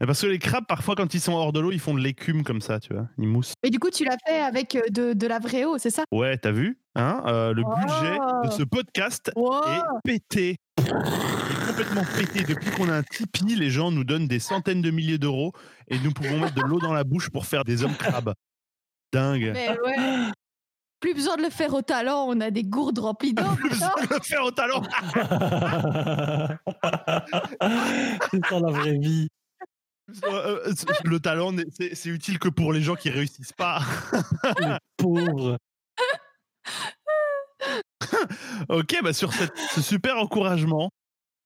Et 0.02 0.06
parce 0.06 0.22
que 0.22 0.28
les 0.28 0.38
crabes, 0.38 0.64
parfois, 0.66 0.94
quand 0.94 1.12
ils 1.12 1.20
sont 1.20 1.34
hors 1.34 1.52
de 1.52 1.60
l'eau, 1.60 1.72
ils 1.72 1.78
font 1.78 1.92
de 1.92 2.00
l'écume 2.00 2.42
comme 2.42 2.62
ça, 2.62 2.80
tu 2.80 2.94
vois. 2.94 3.06
Ils 3.18 3.26
moussent. 3.28 3.52
Et 3.62 3.68
du 3.68 3.78
coup, 3.78 3.90
tu 3.90 4.02
l'as 4.04 4.16
fait 4.26 4.40
avec 4.40 4.74
euh, 4.74 4.80
de, 4.90 5.12
de 5.12 5.26
la 5.26 5.38
vraie 5.38 5.66
eau, 5.66 5.76
c'est 5.76 5.90
ça? 5.90 6.04
Ouais, 6.10 6.38
t'as 6.38 6.52
vu 6.52 6.78
hein 6.94 7.22
Euh, 7.26 7.52
Le 7.52 7.62
budget 7.62 8.18
Oh. 8.18 8.46
de 8.46 8.50
ce 8.50 8.62
podcast 8.62 9.30
est 9.36 9.80
pété. 10.02 10.56
Il 10.78 10.84
est 10.86 11.66
complètement 11.66 12.02
pété. 12.16 12.44
Depuis 12.44 12.70
qu'on 12.70 12.88
a 12.88 12.94
un 12.94 13.02
Tipeee, 13.02 13.56
les 13.56 13.68
gens 13.68 13.90
nous 13.90 14.04
donnent 14.04 14.26
des 14.26 14.38
centaines 14.38 14.80
de 14.80 14.90
milliers 14.90 15.18
d'euros 15.18 15.52
et 15.88 15.98
nous 15.98 16.12
pouvons 16.12 16.38
mettre 16.40 16.54
de 16.54 16.62
l'eau 16.62 16.78
dans 16.80 16.94
la 16.94 17.04
bouche 17.04 17.28
pour 17.28 17.44
faire 17.44 17.64
des 17.64 17.84
hommes 17.84 17.94
crabes. 17.96 18.32
Dingue. 19.12 19.50
Mais 19.52 19.68
ouais. 19.84 19.96
Plus 21.00 21.14
besoin 21.14 21.36
de 21.36 21.42
le 21.42 21.50
faire 21.50 21.72
au 21.74 21.82
talent, 21.82 22.26
on 22.28 22.40
a 22.40 22.50
des 22.50 22.62
gourdes 22.62 22.98
remplies 22.98 23.34
d'eau. 23.34 23.42
Plus 23.56 23.70
besoin 23.70 23.94
de 24.02 24.14
le 24.14 24.20
faire 24.22 24.44
au 24.44 24.50
talent. 24.50 24.82
c'est 28.30 28.46
ça 28.46 28.60
la 28.60 28.70
vraie 28.70 28.98
vie. 28.98 29.28
Euh, 30.24 30.60
euh, 30.66 30.72
le 31.04 31.20
talent, 31.20 31.52
c'est 31.78 31.94
c'est 31.94 32.08
utile 32.10 32.38
que 32.38 32.48
pour 32.48 32.72
les 32.72 32.82
gens 32.82 32.96
qui 32.96 33.10
réussissent 33.10 33.52
pas. 33.52 33.80
Pauvre. 34.96 35.56
Ok, 38.68 38.96
bah 39.02 39.12
sur 39.12 39.32
cette- 39.32 39.56
ce 39.56 39.82
super 39.82 40.16
encouragement, 40.16 40.90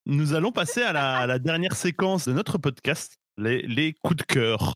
nous 0.06 0.34
allons 0.34 0.52
passer 0.52 0.82
à 0.82 0.92
la, 0.92 1.18
à 1.18 1.26
la 1.26 1.38
dernière 1.38 1.74
séquence 1.76 2.26
de 2.28 2.32
notre 2.32 2.58
podcast, 2.58 3.16
les, 3.36 3.62
les 3.62 3.94
coups 4.02 4.16
de 4.18 4.22
cœur. 4.22 4.74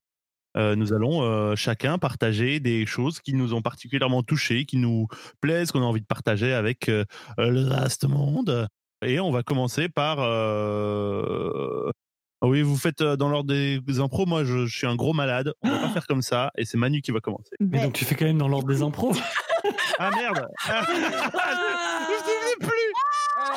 Euh, 0.58 0.74
nous 0.76 0.92
allons 0.92 1.22
euh, 1.22 1.54
chacun 1.56 1.98
partager 1.98 2.58
des 2.60 2.84
choses 2.84 3.20
qui 3.20 3.32
nous 3.34 3.54
ont 3.54 3.62
particulièrement 3.62 4.22
touchés, 4.22 4.64
qui 4.64 4.76
nous 4.76 5.06
plaisent, 5.40 5.70
qu'on 5.70 5.82
a 5.82 5.84
envie 5.84 6.00
de 6.00 6.06
partager 6.06 6.52
avec 6.52 6.88
euh, 6.88 7.04
le 7.38 7.62
vaste 7.62 8.08
monde. 8.08 8.66
Et 9.04 9.20
on 9.20 9.30
va 9.30 9.42
commencer 9.44 9.88
par... 9.88 10.18
euh, 10.20 11.90
Oui, 12.42 12.62
vous 12.62 12.76
faites 12.76 13.00
euh, 13.00 13.16
dans 13.16 13.28
l'ordre 13.28 13.48
des 13.52 14.00
impros. 14.00 14.26
Moi, 14.26 14.44
je, 14.44 14.66
je 14.66 14.76
suis 14.76 14.86
un 14.86 14.96
gros 14.96 15.12
malade. 15.12 15.52
On 15.62 15.70
va 15.70 15.78
pas 15.78 15.88
faire 15.90 16.06
comme 16.06 16.22
ça. 16.22 16.50
Et 16.56 16.64
c'est 16.64 16.78
Manu 16.78 17.00
qui 17.02 17.10
va 17.12 17.20
commencer. 17.20 17.50
Mais 17.60 17.78
Mais- 17.78 17.82
donc 17.84 17.92
tu 17.94 18.04
fais 18.04 18.14
quand 18.14 18.24
même 18.24 18.38
dans 18.38 18.48
l'ordre 18.48 18.68
des 18.68 18.82
impros? 18.82 19.12
Ah 19.98 20.10
merde 20.10 20.46
Ah, 20.68 20.82
Je 20.86 22.12
me 22.12 22.18
souvenais 22.18 22.56
plus 22.60 22.92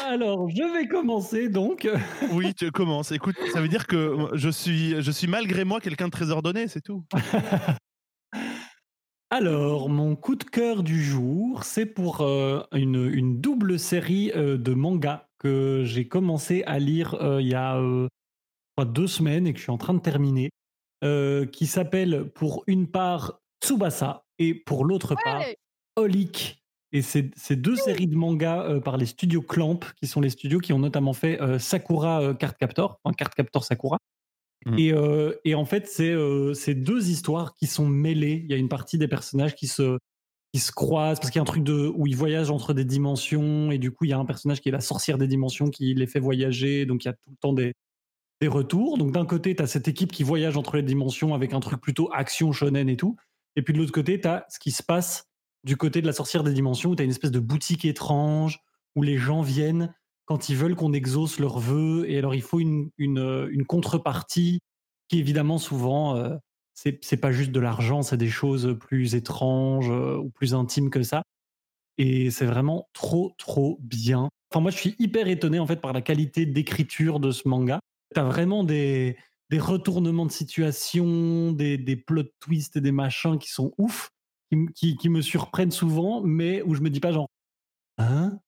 Alors, 0.07 0.49
je 0.49 0.63
vais 0.73 0.87
commencer 0.87 1.49
donc. 1.49 1.87
Oui, 2.33 2.53
tu 2.53 2.71
commences. 2.71 3.11
Écoute, 3.11 3.35
ça 3.53 3.61
veut 3.61 3.67
dire 3.67 3.87
que 3.87 4.29
je 4.33 4.49
suis, 4.49 5.01
je 5.01 5.11
suis 5.11 5.27
malgré 5.27 5.63
moi 5.63 5.79
quelqu'un 5.79 6.07
de 6.07 6.11
très 6.11 6.31
ordonné, 6.31 6.67
c'est 6.67 6.81
tout. 6.81 7.03
Alors, 9.29 9.89
mon 9.89 10.15
coup 10.17 10.35
de 10.35 10.43
cœur 10.43 10.83
du 10.83 11.01
jour, 11.01 11.63
c'est 11.63 11.85
pour 11.85 12.21
euh, 12.21 12.61
une, 12.73 13.09
une 13.13 13.39
double 13.39 13.79
série 13.79 14.31
euh, 14.35 14.57
de 14.57 14.73
mangas 14.73 15.25
que 15.39 15.83
j'ai 15.85 16.07
commencé 16.07 16.63
à 16.65 16.79
lire 16.79 17.13
euh, 17.15 17.41
il 17.41 17.47
y 17.47 17.55
a 17.55 17.77
euh, 17.77 18.03
je 18.03 18.07
crois, 18.75 18.91
deux 18.91 19.07
semaines 19.07 19.47
et 19.47 19.53
que 19.53 19.59
je 19.59 19.63
suis 19.63 19.71
en 19.71 19.77
train 19.77 19.93
de 19.93 20.01
terminer, 20.01 20.49
euh, 21.03 21.45
qui 21.45 21.65
s'appelle 21.65 22.29
pour 22.35 22.63
une 22.67 22.87
part 22.87 23.39
Tsubasa 23.63 24.23
et 24.37 24.53
pour 24.53 24.83
l'autre 24.83 25.15
part 25.23 25.39
Ouais. 25.39 25.55
Et 26.93 27.01
c'est 27.01 27.55
deux 27.55 27.75
séries 27.75 28.07
de 28.07 28.15
mangas 28.15 28.63
euh, 28.63 28.79
par 28.81 28.97
les 28.97 29.05
studios 29.05 29.41
Clamp, 29.41 29.79
qui 29.95 30.07
sont 30.07 30.19
les 30.19 30.29
studios 30.29 30.59
qui 30.59 30.73
ont 30.73 30.79
notamment 30.79 31.13
fait 31.13 31.41
euh, 31.41 31.57
Sakura 31.57 32.21
euh, 32.21 32.33
Card 32.33 32.57
Captor, 32.57 32.99
enfin 33.03 33.13
Card 33.13 33.29
Captor 33.29 33.63
Sakura. 33.63 33.97
Mhm. 34.65 34.79
Et, 34.79 34.93
euh, 34.93 35.33
et 35.45 35.55
en 35.55 35.65
fait, 35.65 35.87
c'est 35.87 36.11
euh, 36.11 36.53
c'est 36.53 36.75
deux 36.75 37.09
histoires 37.09 37.55
qui 37.55 37.65
sont 37.67 37.87
mêlées. 37.87 38.41
Il 38.43 38.51
y 38.51 38.53
a 38.53 38.57
une 38.57 38.69
partie 38.69 38.97
des 38.97 39.07
personnages 39.07 39.55
qui 39.55 39.67
se, 39.67 39.97
qui 40.53 40.59
se 40.59 40.71
croisent, 40.71 41.19
parce 41.19 41.31
qu'il 41.31 41.39
y 41.39 41.41
a 41.41 41.43
un 41.43 41.45
truc 41.45 41.63
de, 41.63 41.91
où 41.95 42.07
ils 42.07 42.15
voyagent 42.15 42.51
entre 42.51 42.73
des 42.73 42.85
dimensions, 42.85 43.71
et 43.71 43.77
du 43.77 43.91
coup, 43.91 44.05
il 44.05 44.09
y 44.09 44.13
a 44.13 44.19
un 44.19 44.25
personnage 44.25 44.61
qui 44.61 44.69
est 44.69 44.73
la 44.73 44.81
sorcière 44.81 45.17
des 45.17 45.27
dimensions 45.27 45.69
qui 45.69 45.93
les 45.93 46.07
fait 46.07 46.19
voyager, 46.19 46.85
donc 46.85 47.05
il 47.05 47.07
y 47.07 47.11
a 47.11 47.13
tout 47.13 47.29
le 47.29 47.37
temps 47.37 47.53
des, 47.53 47.73
des 48.41 48.47
retours. 48.47 48.97
Donc 48.97 49.13
d'un 49.13 49.25
côté, 49.25 49.55
tu 49.55 49.63
as 49.63 49.67
cette 49.67 49.87
équipe 49.87 50.11
qui 50.11 50.23
voyage 50.23 50.57
entre 50.57 50.75
les 50.75 50.83
dimensions 50.83 51.33
avec 51.33 51.53
un 51.53 51.59
truc 51.61 51.79
plutôt 51.79 52.11
action 52.13 52.51
shonen 52.51 52.89
et 52.89 52.97
tout. 52.97 53.15
Et 53.55 53.61
puis 53.61 53.73
de 53.73 53.79
l'autre 53.79 53.91
côté, 53.91 54.19
tu 54.19 54.27
as 54.27 54.45
ce 54.49 54.59
qui 54.59 54.71
se 54.71 54.83
passe 54.83 55.30
du 55.63 55.77
côté 55.77 56.01
de 56.01 56.07
la 56.07 56.13
sorcière 56.13 56.43
des 56.43 56.53
dimensions, 56.53 56.91
où 56.91 56.95
tu 56.95 57.01
as 57.01 57.05
une 57.05 57.11
espèce 57.11 57.31
de 57.31 57.39
boutique 57.39 57.85
étrange, 57.85 58.59
où 58.95 59.03
les 59.03 59.17
gens 59.17 59.41
viennent 59.41 59.93
quand 60.25 60.49
ils 60.49 60.55
veulent 60.55 60.75
qu'on 60.75 60.93
exauce 60.93 61.39
leurs 61.39 61.59
vœux, 61.59 62.09
et 62.09 62.17
alors 62.17 62.35
il 62.35 62.41
faut 62.41 62.59
une, 62.59 62.91
euh, 62.99 63.63
contrepartie 63.67 64.59
qui 65.09 65.19
évidemment 65.19 65.57
souvent, 65.57 66.15
euh, 66.15 66.37
c'est 66.73 67.17
pas 67.17 67.31
juste 67.31 67.51
de 67.51 67.59
l'argent, 67.59 68.01
c'est 68.01 68.17
des 68.17 68.29
choses 68.29 68.77
plus 68.79 69.15
étranges 69.15 69.89
euh, 69.89 70.17
ou 70.17 70.29
plus 70.29 70.53
intimes 70.53 70.89
que 70.89 71.03
ça. 71.03 71.23
Et 71.97 72.31
c'est 72.31 72.45
vraiment 72.45 72.87
trop, 72.93 73.33
trop 73.37 73.77
bien. 73.81 74.29
Enfin, 74.49 74.61
moi, 74.61 74.71
je 74.71 74.77
suis 74.77 74.95
hyper 74.99 75.27
étonné 75.27 75.59
en 75.59 75.67
fait 75.67 75.81
par 75.81 75.93
la 75.93 76.01
qualité 76.01 76.45
d'écriture 76.45 77.19
de 77.19 77.31
ce 77.31 77.47
manga. 77.47 77.79
T'as 78.15 78.23
vraiment 78.23 78.63
des, 78.63 79.17
des 79.49 79.59
retournements 79.59 80.25
de 80.25 80.31
situation, 80.31 81.51
des, 81.51 81.77
des 81.77 81.97
plot 81.97 82.23
twists 82.39 82.77
et 82.77 82.81
des 82.81 82.93
machins 82.93 83.37
qui 83.37 83.49
sont 83.49 83.73
ouf, 83.77 84.11
qui, 84.51 84.55
m- 84.57 84.69
qui, 84.73 84.95
qui 84.97 85.09
me 85.09 85.21
surprennent 85.21 85.71
souvent, 85.71 86.21
mais 86.21 86.61
où 86.63 86.75
je 86.75 86.81
me 86.81 86.89
dis 86.89 86.99
pas 86.99 87.11
genre, 87.11 87.29
hein? 87.97 88.39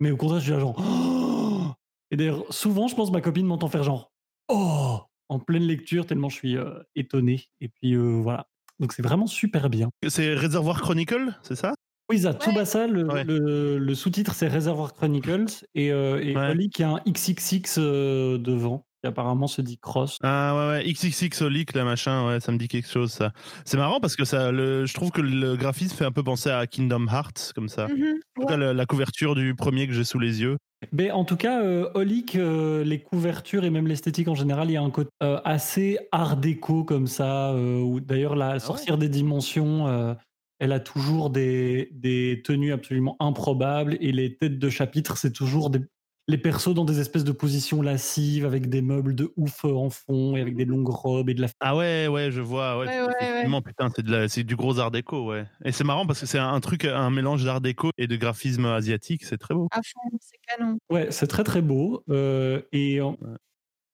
Mais 0.00 0.10
au 0.10 0.16
contraire, 0.16 0.40
je 0.40 0.44
suis 0.44 0.52
là 0.52 0.58
genre, 0.60 0.76
oh 0.78 1.72
Et 2.12 2.16
d'ailleurs, 2.16 2.44
souvent, 2.50 2.86
je 2.86 2.94
pense 2.94 3.08
que 3.08 3.14
ma 3.14 3.20
copine 3.20 3.46
m'entend 3.46 3.68
faire 3.68 3.82
genre, 3.82 4.12
oh 4.48 5.00
en 5.28 5.40
pleine 5.40 5.64
lecture, 5.64 6.06
tellement 6.06 6.28
je 6.28 6.36
suis 6.36 6.56
euh, 6.56 6.78
étonné. 6.94 7.46
Et 7.60 7.68
puis 7.68 7.94
euh, 7.94 8.20
voilà. 8.22 8.46
Donc 8.78 8.92
c'est 8.92 9.02
vraiment 9.02 9.26
super 9.26 9.68
bien. 9.70 9.90
C'est 10.06 10.34
Reservoir 10.34 10.80
Chronicle, 10.80 11.36
c'est 11.42 11.56
ça? 11.56 11.74
Oui, 12.08 12.20
ça, 12.20 12.32
Tsubasa, 12.34 12.86
le, 12.86 13.08
Ouais. 13.08 13.24
le- 13.24 13.78
le 13.78 13.94
sous-titre 13.96 14.34
c'est 14.34 14.46
Reservoir 14.46 14.92
Chronicles 14.94 15.66
et, 15.74 15.90
euh, 15.90 16.22
et 16.22 16.36
Ouais. 16.36 16.50
Oli 16.50 16.70
qui 16.70 16.84
a 16.84 16.90
un 16.90 17.00
XXX 17.08 17.78
euh, 17.78 18.38
devant, 18.38 18.85
qui 19.02 19.08
apparemment 19.08 19.46
se 19.46 19.62
dit 19.62 19.78
Cross. 19.78 20.18
Ah 20.22 20.54
ouais, 20.56 20.84
ouais, 20.84 20.92
XXX 20.92 21.42
Olic, 21.42 21.74
là, 21.74 21.84
machin, 21.84 22.26
ouais, 22.26 22.40
ça 22.40 22.52
me 22.52 22.58
dit 22.58 22.68
quelque 22.68 22.88
chose, 22.90 23.12
ça. 23.12 23.32
C'est 23.64 23.76
marrant 23.76 24.00
parce 24.00 24.16
que 24.16 24.24
ça, 24.24 24.50
le, 24.52 24.86
je 24.86 24.94
trouve 24.94 25.10
que 25.10 25.20
le 25.20 25.56
graphisme 25.56 25.96
fait 25.96 26.04
un 26.04 26.12
peu 26.12 26.22
penser 26.22 26.50
à 26.50 26.66
Kingdom 26.66 27.06
Hearts, 27.08 27.52
comme 27.54 27.68
ça. 27.68 27.88
Mhm. 27.88 28.14
En 28.36 28.40
tout 28.42 28.46
cas, 28.46 28.56
la, 28.56 28.72
la 28.72 28.86
couverture 28.86 29.34
du 29.34 29.54
premier 29.54 29.86
que 29.86 29.92
j'ai 29.92 30.04
sous 30.04 30.18
les 30.18 30.40
yeux. 30.42 30.56
Mais 30.92 31.10
en 31.10 31.24
tout 31.24 31.36
cas, 31.36 31.62
euh, 31.62 31.90
Olic, 31.94 32.36
euh, 32.36 32.84
les 32.84 33.00
couvertures 33.00 33.64
et 33.64 33.70
même 33.70 33.86
l'esthétique 33.86 34.28
en 34.28 34.34
général, 34.34 34.70
il 34.70 34.74
y 34.74 34.76
a 34.76 34.82
un 34.82 34.90
côté 34.90 35.10
euh, 35.22 35.40
assez 35.44 35.98
art 36.12 36.36
déco 36.36 36.84
comme 36.84 37.06
ça. 37.06 37.52
euh, 37.52 37.80
où 37.80 38.00
D'ailleurs, 38.00 38.36
la 38.36 38.58
sorcière 38.58 38.98
des 38.98 39.08
dimensions, 39.08 39.88
euh, 39.88 40.14
elle 40.58 40.72
a 40.72 40.80
toujours 40.80 41.30
des, 41.30 41.88
des 41.92 42.42
tenues 42.44 42.72
absolument 42.72 43.16
improbables 43.20 43.96
et 44.00 44.12
les 44.12 44.36
têtes 44.36 44.58
de 44.58 44.68
chapitre, 44.70 45.16
c'est 45.16 45.32
toujours 45.32 45.70
des, 45.70 45.80
les 46.28 46.38
persos 46.38 46.74
dans 46.74 46.84
des 46.84 46.98
espèces 47.00 47.22
de 47.24 47.30
positions 47.32 47.82
lascives 47.82 48.44
avec 48.44 48.68
des 48.68 48.82
meubles 48.82 49.14
de 49.14 49.32
ouf 49.36 49.64
euh, 49.64 49.72
en 49.74 49.90
fond 49.90 50.36
et 50.36 50.40
avec 50.40 50.56
des 50.56 50.64
longues 50.64 50.88
robes 50.88 51.30
et 51.30 51.34
de 51.34 51.40
la. 51.40 51.48
Ah 51.60 51.76
ouais, 51.76 52.08
ouais, 52.08 52.30
je 52.32 52.40
vois. 52.40 52.78
Ouais, 52.78 52.86
Ouais, 52.88 53.06
ouais, 53.06 53.12
effectivement, 53.20 53.62
putain, 53.62 53.88
c'est, 53.94 54.02
de 54.02 54.10
la- 54.10 54.28
c'est 54.28 54.42
du 54.42 54.56
gros 54.56 54.78
art 54.78 54.90
déco, 54.90 55.30
ouais. 55.30 55.46
Et 55.64 55.70
c'est 55.72 55.84
marrant 55.84 56.04
parce 56.06 56.20
que 56.20 56.26
c'est 56.26 56.38
un 56.40 56.58
truc, 56.60 56.84
un 56.84 57.10
mélange 57.10 57.44
d'art 57.44 57.60
déco 57.60 57.90
et 57.96 58.06
de 58.08 58.16
graphisme 58.16 58.64
asiatique, 58.66 59.24
c'est 59.24 59.38
très 59.38 59.54
beau. 59.54 59.68
À 59.70 59.80
fond, 59.82 60.18
c'est 60.20 60.38
canon. 60.48 60.78
Ouais, 60.90 61.08
c'est 61.12 61.28
très 61.28 61.44
très 61.44 61.62
beau. 61.62 62.02
euh, 62.10 62.60
et 62.72 63.00
en- 63.00 63.16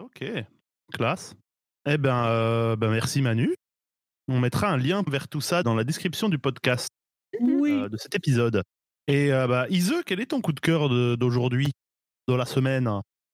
Ok, 0.01 0.25
classe. 0.93 1.35
Eh 1.87 1.99
ben, 1.99 2.25
euh, 2.27 2.77
ben 2.77 2.91
merci 2.91 3.21
Manu. 3.23 3.55
On 4.29 4.39
mettra 4.41 4.69
un 4.71 4.77
lien 4.77 5.03
vers 5.07 5.29
tout 5.29 5.41
ça 5.41 5.63
dans 5.63 5.75
la 5.75 5.85
description 5.85 6.29
du 6.29 6.39
podcast 6.39 6.89
oui. 7.41 7.73
euh, 7.73 7.89
de 7.89 7.97
cet 7.97 8.15
épisode. 8.15 8.63
Et 9.09 9.33
euh, 9.33 9.47
bah, 9.49 9.67
Ise, 9.69 9.95
quel 10.07 10.21
est 10.21 10.27
ton 10.27 10.41
coup 10.41 10.53
de 10.53 10.61
cœur 10.61 10.89
de- 10.89 11.17
d'aujourd'hui, 11.17 11.73
de 12.29 12.35
la 12.35 12.45
semaine 12.45 12.89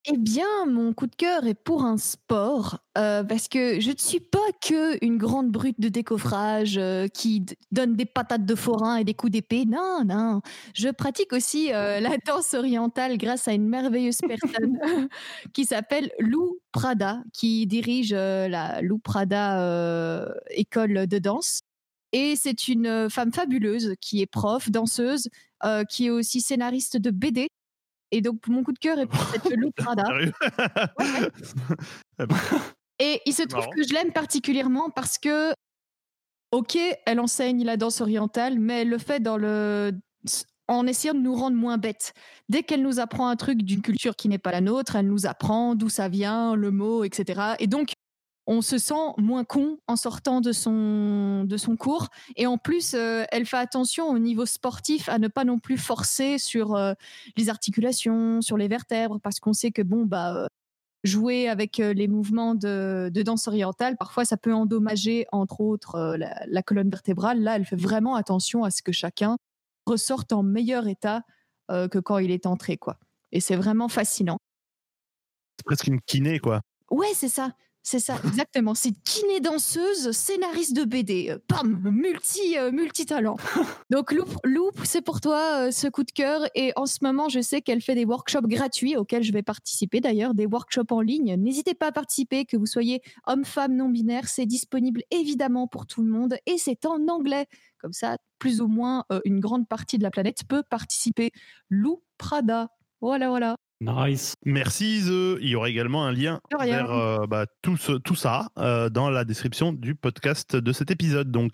Eh 0.05 0.17
bien, 0.17 0.65
mon 0.65 0.93
coup 0.93 1.07
de 1.07 1.15
cœur 1.15 1.45
est 1.45 1.53
pour 1.53 1.83
un 1.83 1.97
sport, 1.97 2.79
euh, 2.97 3.23
parce 3.23 3.47
que 3.47 3.79
je 3.79 3.91
ne 3.91 3.97
suis 3.97 4.19
pas 4.19 4.39
que 4.65 5.03
une 5.05 5.17
grande 5.17 5.51
brute 5.51 5.79
de 5.79 5.89
décoffrage 5.89 6.77
euh, 6.77 7.07
qui 7.07 7.45
donne 7.71 7.95
des 7.95 8.05
patates 8.05 8.45
de 8.45 8.55
forain 8.55 8.95
et 8.95 9.03
des 9.03 9.13
coups 9.13 9.31
d'épée. 9.31 9.65
Non, 9.65 10.03
non. 10.05 10.41
Je 10.73 10.89
pratique 10.89 11.33
aussi 11.33 11.73
euh, 11.73 11.99
la 11.99 12.17
danse 12.25 12.53
orientale 12.53 13.17
grâce 13.17 13.47
à 13.47 13.53
une 13.53 13.67
merveilleuse 13.67 14.19
personne 14.27 14.79
qui 15.53 15.65
s'appelle 15.65 16.11
Lou 16.19 16.59
Prada, 16.71 17.21
qui 17.33 17.67
dirige 17.67 18.13
la 18.13 18.81
Lou 18.81 18.99
Prada 18.99 20.33
école 20.51 21.07
de 21.07 21.19
danse. 21.19 21.61
Et 22.11 22.35
c'est 22.35 22.67
une 22.67 23.09
femme 23.09 23.31
fabuleuse 23.31 23.93
qui 24.01 24.21
est 24.21 24.25
prof, 24.25 24.71
danseuse, 24.71 25.29
qui 25.89 26.07
est 26.07 26.09
aussi 26.09 26.41
scénariste 26.41 26.97
de 26.97 27.11
BD. 27.11 27.49
Et 28.11 28.21
donc, 28.21 28.47
mon 28.47 28.63
coup 28.63 28.71
de 28.71 28.79
cœur 28.79 28.99
est 28.99 29.05
pour 29.05 29.21
cette 29.29 29.45
Lou 29.55 29.71
Prada. 29.71 30.03
Sérieux 30.05 30.31
Et 32.99 33.21
il 33.25 33.33
se 33.33 33.43
trouve 33.43 33.61
Marrant. 33.61 33.71
que 33.71 33.87
je 33.87 33.93
l'aime 33.93 34.11
particulièrement 34.11 34.89
parce 34.89 35.17
que, 35.17 35.53
ok, 36.51 36.77
elle 37.05 37.19
enseigne 37.19 37.63
la 37.63 37.77
danse 37.77 38.01
orientale, 38.01 38.59
mais 38.59 38.81
elle 38.81 38.89
le 38.89 38.97
fait 38.97 39.21
dans 39.21 39.37
le 39.37 39.93
en 40.67 40.85
essayant 40.85 41.15
de 41.15 41.19
nous 41.19 41.33
rendre 41.33 41.57
moins 41.57 41.77
bêtes. 41.77 42.13
Dès 42.47 42.61
qu'elle 42.61 42.83
nous 42.83 42.99
apprend 42.99 43.27
un 43.27 43.35
truc 43.35 43.63
d'une 43.63 43.81
culture 43.81 44.15
qui 44.15 44.29
n'est 44.29 44.37
pas 44.37 44.51
la 44.51 44.61
nôtre, 44.61 44.95
elle 44.95 45.07
nous 45.07 45.25
apprend 45.25 45.73
d'où 45.75 45.89
ça 45.89 46.09
vient, 46.09 46.55
le 46.55 46.69
mot, 46.71 47.03
etc. 47.03 47.55
Et 47.59 47.65
donc, 47.65 47.93
on 48.51 48.63
se 48.63 48.79
sent 48.79 49.13
moins 49.17 49.43
con 49.43 49.77
en 49.85 49.95
sortant 49.95 50.41
de 50.41 50.51
son, 50.51 51.43
de 51.43 51.55
son 51.55 51.77
cours. 51.77 52.07
Et 52.35 52.47
en 52.47 52.57
plus, 52.57 52.95
euh, 52.95 53.23
elle 53.31 53.45
fait 53.45 53.57
attention 53.57 54.09
au 54.09 54.17
niveau 54.17 54.47
sportif 54.47 55.07
à 55.07 55.19
ne 55.19 55.27
pas 55.27 55.45
non 55.45 55.59
plus 55.59 55.77
forcer 55.77 56.39
sur 56.39 56.75
euh, 56.75 56.93
les 57.37 57.49
articulations, 57.49 58.41
sur 58.41 58.57
les 58.57 58.67
vertèbres, 58.67 59.19
parce 59.21 59.39
qu'on 59.39 59.53
sait 59.53 59.69
que, 59.69 59.83
bon, 59.83 60.03
bah, 60.03 60.35
euh, 60.35 60.47
jouer 61.03 61.47
avec 61.47 61.77
les 61.77 62.07
mouvements 62.07 62.55
de, 62.55 63.11
de 63.13 63.21
danse 63.21 63.47
orientale, 63.47 63.95
parfois 63.97 64.25
ça 64.25 64.35
peut 64.35 64.53
endommager, 64.53 65.27
entre 65.31 65.61
autres, 65.61 66.17
la, 66.17 66.43
la 66.47 66.63
colonne 66.63 66.89
vertébrale. 66.89 67.41
Là, 67.41 67.55
elle 67.55 67.65
fait 67.65 67.79
vraiment 67.79 68.15
attention 68.15 68.63
à 68.63 68.71
ce 68.71 68.81
que 68.81 68.91
chacun 68.91 69.37
ressorte 69.85 70.33
en 70.33 70.43
meilleur 70.43 70.87
état 70.87 71.21
que 71.69 71.99
quand 71.99 72.17
il 72.17 72.31
est 72.31 72.47
entré, 72.47 72.75
quoi. 72.77 72.97
Et 73.31 73.39
c'est 73.39 73.55
vraiment 73.55 73.87
fascinant. 73.87 74.39
C'est 75.57 75.65
presque 75.65 75.87
une 75.87 76.01
kiné, 76.01 76.39
quoi. 76.39 76.59
Ouais, 76.91 77.13
c'est 77.13 77.29
ça. 77.29 77.53
C'est 77.83 77.99
ça, 77.99 78.17
exactement. 78.25 78.75
C'est 78.75 78.91
kiné 79.03 79.39
danseuse, 79.39 80.11
scénariste 80.11 80.75
de 80.75 80.83
BD. 80.83 81.29
Euh, 81.29 81.39
Pam, 81.47 81.79
multi, 81.91 82.57
euh, 82.57 82.71
multi-talent. 82.71 83.37
Donc, 83.89 84.11
Loup, 84.11 84.27
Loup, 84.43 84.71
c'est 84.83 85.01
pour 85.01 85.21
toi 85.21 85.67
euh, 85.67 85.71
ce 85.71 85.87
coup 85.87 86.03
de 86.03 86.11
cœur. 86.11 86.41
Et 86.55 86.71
en 86.75 86.85
ce 86.85 86.99
moment, 87.01 87.29
je 87.29 87.39
sais 87.39 87.61
qu'elle 87.61 87.81
fait 87.81 87.95
des 87.95 88.05
workshops 88.05 88.47
gratuits 88.47 88.95
auxquels 88.97 89.23
je 89.23 89.31
vais 89.31 89.43
participer 89.43 90.01
d'ailleurs, 90.01 90.33
des 90.33 90.45
workshops 90.45 90.91
en 90.91 91.01
ligne. 91.01 91.35
N'hésitez 91.35 91.73
pas 91.73 91.87
à 91.87 91.91
participer, 91.91 92.45
que 92.45 92.57
vous 92.57 92.65
soyez 92.65 93.01
homme, 93.27 93.45
femme, 93.45 93.75
non-binaire. 93.75 94.27
C'est 94.27 94.45
disponible 94.45 95.03
évidemment 95.11 95.67
pour 95.67 95.87
tout 95.87 96.03
le 96.03 96.09
monde 96.09 96.35
et 96.45 96.57
c'est 96.57 96.85
en 96.85 97.07
anglais. 97.07 97.47
Comme 97.79 97.93
ça, 97.93 98.17
plus 98.39 98.61
ou 98.61 98.67
moins 98.67 99.05
euh, 99.11 99.21
une 99.23 99.39
grande 99.39 99.67
partie 99.67 99.97
de 99.97 100.03
la 100.03 100.11
planète 100.11 100.43
peut 100.47 100.63
participer. 100.69 101.31
Lou 101.69 102.01
Prada. 102.17 102.69
Voilà, 103.01 103.29
voilà. 103.29 103.55
Nice. 103.81 104.33
Merci 104.45 104.97
Ise. 104.97 105.37
Il 105.41 105.47
y 105.47 105.55
aura 105.55 105.69
également 105.69 106.05
un 106.05 106.11
lien 106.11 106.41
vers 106.59 106.91
euh, 106.91 107.27
bah, 107.27 107.45
tout, 107.61 107.77
ce- 107.77 107.93
tout 107.97 108.15
ça 108.15 108.49
euh, 108.57 108.89
dans 108.89 109.09
la 109.09 109.23
description 109.23 109.71
du 109.71 109.95
podcast 109.95 110.55
de 110.55 110.71
cet 110.73 110.91
épisode. 110.91 111.31
Donc. 111.31 111.53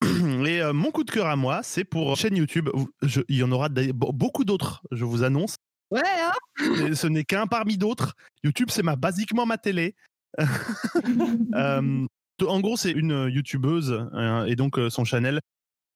Et 0.02 0.60
euh, 0.62 0.72
mon 0.72 0.90
coup 0.90 1.04
de 1.04 1.10
cœur 1.10 1.26
à 1.26 1.36
moi, 1.36 1.60
c'est 1.62 1.84
pour 1.84 2.16
chaîne 2.16 2.36
YouTube. 2.36 2.68
Je- 3.02 3.20
il 3.28 3.36
y 3.36 3.42
en 3.42 3.52
aura 3.52 3.68
beaucoup 3.68 4.44
d'autres, 4.44 4.82
je 4.90 5.04
vous 5.04 5.22
annonce. 5.22 5.56
Ouais, 5.90 6.00
hein 6.22 6.94
ce 6.94 7.06
n'est 7.06 7.24
qu'un 7.24 7.46
parmi 7.46 7.76
d'autres. 7.76 8.14
YouTube, 8.42 8.68
c'est 8.70 8.82
ma, 8.82 8.96
basiquement 8.96 9.46
ma 9.46 9.58
télé. 9.58 9.94
Euh, 11.54 12.06
en 12.46 12.60
gros, 12.60 12.76
c'est 12.76 12.90
une 12.90 13.28
youtubeuse 13.30 14.08
euh, 14.14 14.46
et 14.46 14.56
donc 14.56 14.78
euh, 14.78 14.88
son 14.90 15.04
channel, 15.04 15.40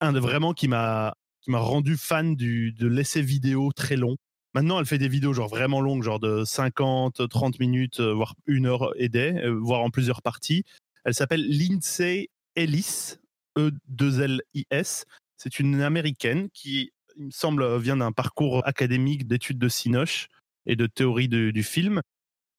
un 0.01 0.13
de 0.13 0.21
vraiment 0.21 0.53
qui 0.53 0.69
m'a 0.69 1.15
qui 1.41 1.51
m'a 1.51 1.59
rendu 1.59 1.97
fan 1.97 2.37
du, 2.37 2.73
de 2.73 2.87
l'essai 2.87 3.23
vidéo 3.23 3.73
très 3.75 3.97
long. 3.97 4.17
Maintenant, 4.55 4.81
elle 4.81 4.87
fait 4.87 4.99
des 4.99 5.09
vidéos 5.09 5.33
genre 5.33 5.49
vraiment 5.49 5.81
longues, 5.81 6.03
genre 6.03 6.21
de 6.21 6.45
50, 6.45 7.29
30 7.29 7.61
minutes, 7.61 8.01
euh, 8.01 8.13
voire 8.15 8.35
une 8.47 8.67
heure 8.67 8.93
et 8.97 9.09
des, 9.09 9.35
euh, 9.35 9.51
voire 9.51 9.83
en 9.83 9.91
plusieurs 9.91 10.23
parties. 10.23 10.65
Elle 11.05 11.15
s'appelle 11.15 11.47
Lindsay 11.47 12.29
Ellis, 12.55 13.17
E 13.59 13.71
E2L-I-S. 13.91 15.05
C'est 15.37 15.61
une 15.61 15.83
américaine 15.83 16.49
qui, 16.55 16.93
il 17.17 17.27
me 17.27 17.31
semble, 17.31 17.79
vient 17.79 17.99
d'un 17.99 18.13
parcours 18.13 18.67
académique 18.67 19.27
d'études 19.27 19.59
de 19.59 19.69
Cinoche 19.69 20.29
et 20.65 20.77
de 20.77 20.87
théorie 20.87 21.29
du 21.29 21.63
film 21.63 22.01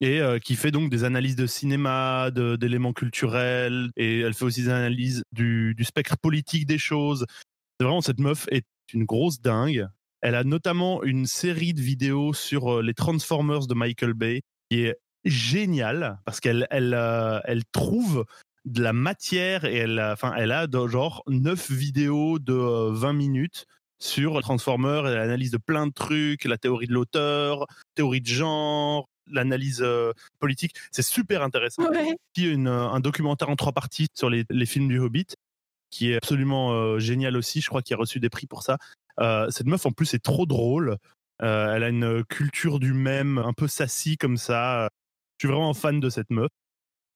et 0.01 0.21
euh, 0.21 0.39
qui 0.39 0.55
fait 0.55 0.71
donc 0.71 0.89
des 0.89 1.03
analyses 1.03 1.35
de 1.35 1.47
cinéma, 1.47 2.29
d'éléments 2.31 2.93
culturels, 2.93 3.89
et 3.95 4.19
elle 4.19 4.33
fait 4.33 4.45
aussi 4.45 4.63
des 4.63 4.69
analyses 4.69 5.23
du, 5.31 5.73
du 5.75 5.83
spectre 5.83 6.17
politique 6.17 6.65
des 6.65 6.77
choses. 6.77 7.25
Vraiment, 7.79 8.01
cette 8.01 8.19
meuf 8.19 8.47
est 8.51 8.65
une 8.93 9.05
grosse 9.05 9.41
dingue. 9.41 9.87
Elle 10.21 10.35
a 10.35 10.43
notamment 10.43 11.03
une 11.03 11.25
série 11.25 11.73
de 11.73 11.81
vidéos 11.81 12.33
sur 12.33 12.77
euh, 12.77 12.81
les 12.81 12.93
Transformers 12.93 13.67
de 13.67 13.73
Michael 13.73 14.13
Bay, 14.13 14.41
qui 14.69 14.81
est 14.81 14.95
géniale, 15.25 16.19
parce 16.25 16.39
qu'elle 16.39 16.67
elle, 16.71 16.93
euh, 16.93 17.39
elle 17.45 17.63
trouve 17.71 18.25
de 18.65 18.81
la 18.81 18.93
matière, 18.93 19.65
et 19.65 19.75
elle, 19.75 19.99
a- 19.99 20.13
enfin, 20.13 20.33
elle 20.37 20.51
a 20.51 20.67
de- 20.67 20.87
genre 20.87 21.23
9 21.27 21.71
vidéos 21.71 22.39
de 22.39 22.53
euh, 22.53 22.91
20 22.91 23.13
minutes 23.13 23.65
sur 23.99 24.39
Transformers, 24.41 25.07
et 25.07 25.15
l'analyse 25.15 25.51
de 25.51 25.57
plein 25.57 25.87
de 25.87 25.93
trucs, 25.93 26.43
la 26.45 26.57
théorie 26.57 26.87
de 26.87 26.93
l'auteur, 26.93 27.65
théorie 27.95 28.21
de 28.21 28.27
genre, 28.27 29.07
l'analyse 29.29 29.81
euh, 29.81 30.11
politique. 30.39 30.73
C'est 30.91 31.01
super 31.01 31.41
intéressant. 31.43 31.87
Ouais. 31.89 32.15
Puis 32.33 32.45
une, 32.51 32.67
euh, 32.67 32.87
un 32.89 32.99
documentaire 32.99 33.49
en 33.49 33.55
trois 33.55 33.73
parties 33.73 34.07
sur 34.15 34.29
les, 34.29 34.45
les 34.49 34.65
films 34.65 34.87
du 34.87 34.99
Hobbit, 34.99 35.27
qui 35.89 36.11
est 36.11 36.15
absolument 36.17 36.73
euh, 36.73 36.99
génial 36.99 37.35
aussi. 37.37 37.61
Je 37.61 37.67
crois 37.67 37.81
qu'il 37.81 37.93
a 37.95 37.97
reçu 37.97 38.19
des 38.19 38.29
prix 38.29 38.45
pour 38.47 38.63
ça. 38.63 38.77
Euh, 39.19 39.49
cette 39.49 39.67
meuf, 39.67 39.85
en 39.85 39.91
plus, 39.91 40.13
est 40.13 40.23
trop 40.23 40.45
drôle. 40.45 40.97
Euh, 41.41 41.75
elle 41.75 41.83
a 41.83 41.89
une 41.89 42.23
culture 42.25 42.79
du 42.79 42.93
même, 42.93 43.37
un 43.37 43.53
peu 43.53 43.67
sassy 43.67 44.17
comme 44.17 44.37
ça. 44.37 44.89
Je 45.37 45.47
suis 45.47 45.53
vraiment 45.53 45.73
fan 45.73 45.99
de 45.99 46.09
cette 46.09 46.29
meuf 46.29 46.49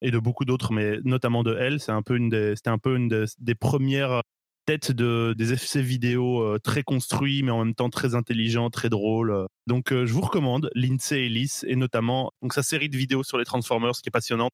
et 0.01 0.11
de 0.11 0.19
beaucoup 0.19 0.45
d'autres, 0.45 0.73
mais 0.73 0.99
notamment 1.03 1.43
de 1.43 1.55
elle. 1.57 1.79
C'est 1.79 1.91
un 1.91 2.01
peu 2.03 2.15
une 2.15 2.55
c'était 2.55 2.69
un 2.69 2.77
peu 2.77 2.95
une 2.95 3.25
des, 3.39 3.55
premières 3.55 4.21
têtes 4.65 4.91
de, 4.91 5.33
des 5.37 5.53
essais 5.53 5.81
vidéo 5.81 6.41
euh, 6.41 6.59
très 6.59 6.83
construits, 6.83 7.43
mais 7.43 7.51
en 7.51 7.65
même 7.65 7.75
temps 7.75 7.89
très 7.89 8.15
intelligents, 8.15 8.69
très 8.69 8.89
drôles. 8.89 9.47
Donc, 9.67 9.89
je 9.91 10.13
vous 10.13 10.21
recommande 10.21 10.69
Lindsay 10.75 11.25
Ellis 11.25 11.61
et 11.65 11.75
notamment 11.75 12.31
donc 12.41 12.53
sa 12.53 12.63
série 12.63 12.89
de 12.89 12.97
vidéos 12.97 13.23
sur 13.23 13.37
les 13.37 13.45
Transformers, 13.45 13.93
qui 13.93 14.09
est 14.09 14.11
passionnante. 14.11 14.51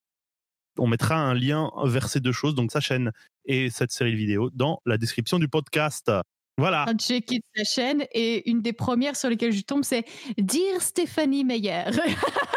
On 0.79 0.87
mettra 0.87 1.15
un 1.15 1.33
lien 1.33 1.71
vers 1.85 2.07
ces 2.07 2.19
deux 2.19 2.31
choses, 2.31 2.55
donc 2.55 2.71
sa 2.71 2.79
chaîne 2.79 3.11
et 3.45 3.69
cette 3.69 3.91
série 3.91 4.11
de 4.11 4.17
vidéos, 4.17 4.49
dans 4.53 4.79
la 4.85 4.97
description 4.97 5.39
du 5.39 5.47
podcast. 5.47 6.11
Voilà. 6.57 6.85
Quand 6.87 6.99
j'ai 6.99 7.21
quitté 7.21 7.45
sa 7.55 7.63
chaîne 7.63 8.03
et 8.13 8.49
une 8.49 8.61
des 8.61 8.73
premières 8.73 9.15
sur 9.15 9.29
lesquelles 9.29 9.51
je 9.53 9.61
tombe, 9.61 9.83
c'est 9.83 10.05
Dire 10.37 10.81
Stéphanie 10.81 11.43
Meyer. 11.43 11.83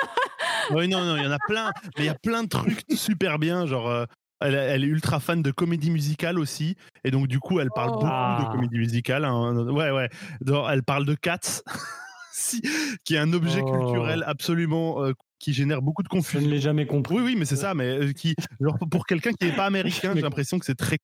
Oui, 0.73 0.87
non, 0.89 1.05
non, 1.05 1.17
il 1.17 1.25
y 1.25 1.27
en 1.27 1.31
a 1.33 1.39
plein. 1.49 1.73
Mais 1.97 2.05
il 2.05 2.07
y 2.07 2.11
a 2.11 2.15
plein 2.15 2.45
de 2.45 2.49
trucs 2.49 2.83
super 2.95 3.39
bien. 3.39 3.67
Genre, 3.67 3.89
euh, 3.89 4.05
Elle, 4.43 4.55
elle 4.55 4.85
est 4.85 4.87
ultra 4.87 5.21
fan 5.21 5.43
de 5.43 5.51
comédie 5.51 5.91
musicale 5.91 6.39
aussi. 6.39 6.77
Et 7.05 7.11
donc, 7.11 7.27
du 7.29 7.41
coup, 7.41 7.61
elle 7.61 7.69
parle 7.75 7.91
Oh. 7.91 7.95
beaucoup 7.97 8.07
Ah. 8.09 8.45
de 8.47 8.53
comédie 8.57 8.79
musicale. 8.79 9.25
hein. 9.27 9.55
Ouais, 9.69 9.91
ouais. 9.91 10.09
Donc, 10.41 10.65
elle 10.71 10.83
parle 10.83 11.05
de 11.07 11.15
Cats, 11.15 11.63
si- 12.33 12.63
qui 13.05 13.17
est 13.17 13.19
un 13.19 13.33
objet 13.35 13.61
Oh. 13.63 13.71
culturel 13.71 14.23
absolument 14.27 15.03
euh, 15.05 15.13
qui 15.41 15.53
génère 15.53 15.83
beaucoup 15.83 16.03
de 16.03 16.09
Je 16.11 16.17
ne 16.17 16.21
confusion. 16.21 16.49
l'ai 16.49 16.61
jamais 16.61 16.87
compris. 16.87 17.17
Oui, 17.17 17.23
oui, 17.23 17.37
mais 17.37 17.45
c'est 17.45 17.57
ça. 17.57 17.75
Mais 17.75 17.85
euh, 17.89 18.13
qui, 18.13 18.35
genre, 18.61 18.79
pour 18.91 19.07
quelqu'un 19.07 19.33
qui 19.33 19.45
n'est 19.47 19.57
pas 19.57 19.67
américain, 19.67 20.13
j'ai 20.17 20.23
l'impression 20.23 20.59
que 20.59 20.65
c'est 20.65 20.75
très, 20.77 20.97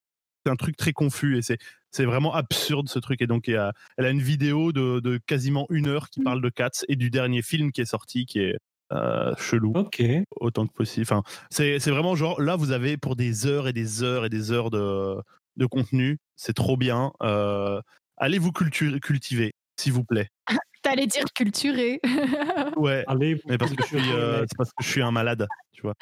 un 0.51 0.57
truc 0.57 0.77
très 0.77 0.93
confus 0.93 1.37
et 1.39 1.43
c'est, 1.43 1.59
c'est 1.91 2.05
vraiment 2.05 2.35
absurde 2.35 2.89
ce 2.89 2.99
truc. 2.99 3.23
Et 3.23 3.27
donc, 3.27 3.49
a, 3.49 3.73
elle 3.97 4.05
a 4.07 4.11
une 4.11 4.21
vidéo 4.23 4.73
de, 4.73 5.01
de 5.01 5.19
quasiment 5.27 5.67
une 5.71 5.87
heure 5.89 6.11
qui 6.11 6.23
parle 6.23 6.41
de 6.43 6.49
Cats 6.49 6.85
et 6.89 6.97
du 6.97 7.11
dernier 7.11 7.43
film 7.43 7.73
qui 7.73 7.81
est 7.81 7.85
sorti, 7.87 8.27
qui 8.27 8.41
est 8.41 8.57
euh, 8.93 9.35
chelou 9.37 9.73
Ok. 9.75 10.03
autant 10.41 10.67
que 10.67 10.73
possible. 10.73 11.03
Enfin, 11.11 11.23
c'est, 11.51 11.79
c'est 11.81 11.91
vraiment 11.91 12.15
genre 12.15 12.41
là, 12.41 12.57
vous 12.57 12.71
avez 12.73 12.97
pour 12.97 13.17
des 13.17 13.47
heures 13.47 13.67
et 13.69 13.73
des 13.73 14.03
heures 14.03 14.25
et 14.25 14.29
des 14.29 14.53
heures 14.53 14.71
de, 14.71 15.17
de 15.57 15.67
contenu. 15.67 16.19
C'est 16.37 16.55
trop 16.55 16.77
bien. 16.77 17.13
Euh, 17.23 17.81
allez 18.17 18.39
vous 18.39 18.53
cultiver, 18.53 19.53
s'il 19.77 19.93
vous 19.93 20.05
plaît. 20.05 20.29
T'allais 20.83 21.07
dire 21.09 21.25
culturé. 21.35 21.99
Ouais. 22.77 23.05
Allez, 23.09 23.41
Mais 23.49 23.59
parce 23.59 23.73
que 23.75 23.83
je 23.83 23.87
suis, 23.89 24.13
euh, 24.13 24.45
parce 24.57 24.71
que 24.71 24.85
je 24.85 24.89
suis 24.89 25.03
un 25.03 25.11
malade, 25.11 25.49
tu 25.73 25.83
vois. 25.83 25.95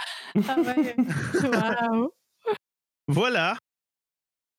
ah 0.49 0.57
ouais. 0.61 0.95
Waouh. 1.93 2.11
Voilà. 3.09 3.57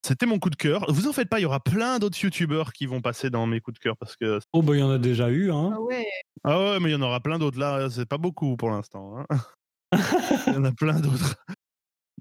C'était 0.05 0.27
mon 0.27 0.37
coup 0.37 0.51
de 0.51 0.55
cœur. 0.55 0.85
Vous 0.89 1.07
en 1.07 1.13
faites 1.13 1.29
pas, 1.29 1.39
il 1.39 1.43
y 1.43 1.45
aura 1.47 1.59
plein 1.59 1.97
d'autres 1.97 2.21
youtubeurs 2.23 2.73
qui 2.73 2.85
vont 2.85 3.01
passer 3.01 3.31
dans 3.31 3.47
mes 3.47 3.59
coups 3.59 3.79
de 3.79 3.83
cœur 3.83 3.97
parce 3.97 4.15
que 4.15 4.39
Oh, 4.53 4.61
bah, 4.61 4.75
il 4.75 4.79
y 4.79 4.83
en 4.83 4.91
a 4.91 4.99
déjà 4.99 5.29
eu, 5.29 5.51
hein. 5.51 5.71
Ah 5.73 5.81
ouais. 5.81 6.07
ah 6.43 6.59
ouais, 6.59 6.79
mais 6.79 6.89
il 6.89 6.91
y 6.91 6.95
en 6.95 7.01
aura 7.01 7.19
plein 7.21 7.39
d'autres 7.39 7.57
là. 7.59 7.89
C'est 7.89 8.05
pas 8.07 8.19
beaucoup 8.19 8.55
pour 8.55 8.69
l'instant. 8.69 9.17
hein. 9.17 9.37
il 10.47 10.53
y 10.53 10.57
en 10.57 10.63
a 10.63 10.71
plein 10.71 10.99
d'autres. 10.99 11.35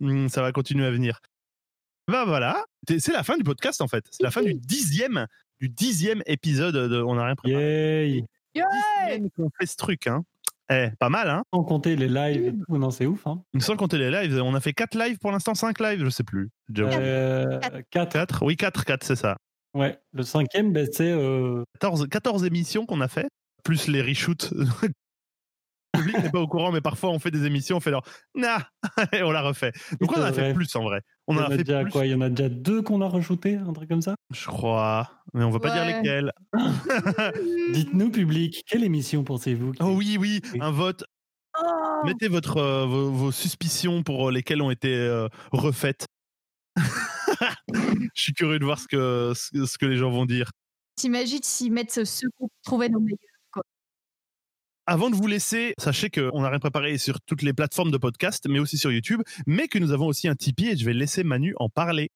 Hmm, 0.01 0.29
Ça 0.29 0.41
va 0.41 0.51
continuer 0.53 0.87
à 0.87 0.91
venir. 0.91 1.21
Bah 2.11 2.25
voilà, 2.25 2.65
C'est- 2.89 3.01
c'est 3.01 3.13
la 3.13 3.23
fin 3.23 3.37
du 3.37 3.45
podcast 3.45 3.83
en 3.83 3.89
fait. 3.89 4.07
C'est 4.11 4.23
la 4.23 4.31
fin 4.31 4.43
du 4.43 4.55
dixième, 4.55 5.27
du 5.61 5.69
dixième 5.69 6.23
épisode 6.27 6.75
de 6.77 7.03
On 7.03 7.17
n'a 7.17 7.27
rien 7.27 7.35
préparé. 7.37 8.09
Yay. 8.09 8.25
Dixième 8.55 9.31
qu'on 9.31 9.51
fait 9.61 9.67
ce 9.67 9.77
truc, 9.77 10.07
hein. 10.07 10.25
Eh, 10.71 10.89
pas 10.99 11.11
mal, 11.11 11.29
hein. 11.29 11.43
Sans 11.53 11.63
compter 11.63 11.95
les 11.95 12.09
lives 12.09 12.47
et 12.47 12.53
tout. 12.53 12.79
Non, 12.79 12.91
c'est 12.91 13.05
ouf, 13.07 13.27
hein. 13.27 13.43
Sans 13.59 13.77
compter 13.77 13.99
les 13.99 14.11
lives, 14.11 14.41
on 14.43 14.55
a 14.55 14.61
fait 14.61 14.73
4 14.73 14.95
lives 14.99 15.19
pour 15.19 15.31
l'instant, 15.31 15.55
5 15.55 15.79
lives, 15.81 16.03
je 16.05 16.09
sais 16.11 16.25
plus. 16.25 16.51
Euh, 16.79 17.59
4. 17.91 18.09
4 18.11 18.45
Oui, 18.47 18.57
4, 18.57 18.85
4, 18.85 19.05
c'est 19.05 19.17
ça. 19.17 19.37
Ouais. 19.75 19.99
Le 20.13 20.23
cinquième, 20.23 20.73
ben, 20.73 20.89
c'est. 20.91 21.11
euh, 21.11 21.65
14, 21.81 22.09
14 22.09 22.45
émissions 22.45 22.87
qu'on 22.87 23.01
a 23.03 23.09
fait, 23.09 23.29
plus 23.63 23.89
les 23.89 24.01
reshoots. 24.03 24.53
Public 26.15 26.25
n'est 26.25 26.31
pas 26.33 26.41
au 26.41 26.47
courant, 26.49 26.73
mais 26.73 26.81
parfois 26.81 27.11
on 27.11 27.19
fait 27.19 27.31
des 27.31 27.45
émissions, 27.47 27.77
on 27.77 27.81
fait 27.81 27.91
leur 27.91 28.03
nah 28.35 28.69
et 29.13 29.23
on 29.23 29.31
la 29.31 29.43
refait. 29.43 29.73
Donc 30.01 30.13
on 30.17 30.21
en 30.21 30.25
a 30.25 30.33
fait 30.33 30.41
vrai. 30.43 30.55
plus 30.55 30.75
en 30.77 30.83
vrai. 30.85 31.01
il 31.29 31.35
On 31.35 31.37
y 31.37 31.39
en 31.39 31.43
a 31.43 31.47
a 31.47 31.51
fait 31.51 31.65
déjà 31.65 31.83
plus, 31.83 31.91
quoi? 31.93 32.07
Il 32.07 32.13
y 32.13 32.15
en 32.15 32.21
a 32.21 32.29
déjà 32.31 32.49
deux 32.49 32.83
qu'on 32.83 33.01
a 33.03 33.09
rajouté, 33.09 33.57
un 33.57 33.73
truc 33.73 33.89
comme 33.89 34.03
ça? 34.03 34.15
Je 34.33 34.47
crois, 34.47 35.11
mais 35.33 35.45
on 35.45 35.51
va 35.51 35.59
pas 35.61 35.71
dire 35.73 35.85
lesquels. 35.85 36.33
Dites-nous, 37.73 38.11
public, 38.11 38.65
quelle 38.69 38.85
émission 38.85 39.25
pensez-vous 39.25 39.73
qui- 39.73 39.83
Oh 39.83 39.95
oui, 39.97 40.17
oui, 40.19 40.41
Oui. 40.53 40.59
un 40.63 40.71
vote. 40.71 41.05
Oh. 41.61 42.01
Mettez 42.05 42.29
votre, 42.29 42.57
euh, 42.57 42.85
vos, 42.87 43.11
vos 43.11 43.33
suspicions 43.33 44.03
pour 44.03 44.31
lesquelles 44.31 44.61
ont 44.63 44.71
été 44.71 44.93
euh, 44.95 45.29
refaites. 45.53 46.07
je 47.73 48.09
suis 48.23 48.33
curieux 48.33 48.59
de 48.59 48.65
voir 48.65 48.79
ce 48.79 48.89
que, 48.89 49.33
ce, 49.37 49.65
ce 49.67 49.79
que 49.79 49.87
les 49.87 49.97
gens 49.97 50.11
vont 50.11 50.27
dire. 50.27 50.51
T'imagines 50.97 51.43
s'ils 51.43 51.73
mettent 51.73 52.05
ceux 52.05 52.29
qu'on 52.39 52.49
trouvait 52.65 52.89
nos 52.89 53.01
meilleurs. 53.01 53.19
Avant 54.87 55.09
de 55.09 55.17
vous 55.17 55.27
laisser, 55.27 55.73
sachez 55.79 56.11
qu'on 56.11 56.43
n'a 56.43 56.51
rien 56.51 56.59
préparé 56.59 56.99
sur 56.99 57.19
toutes 57.23 57.41
les 57.41 57.55
plateformes 57.55 57.91
de 57.91 57.97
podcast, 57.97 58.45
mais 58.49 58.59
aussi 58.59 58.77
sur 58.77 58.93
YouTube, 58.93 59.23
mais 59.47 59.67
que 59.67 59.79
nous 59.79 59.93
avons 59.93 60.07
aussi 60.07 60.29
un 60.29 60.35
Tipeee 60.35 60.73
et 60.73 60.77
je 60.77 60.85
vais 60.85 60.93
laisser 60.93 61.25
Manu 61.25 61.55
en 61.59 61.71
parler. 61.71 62.11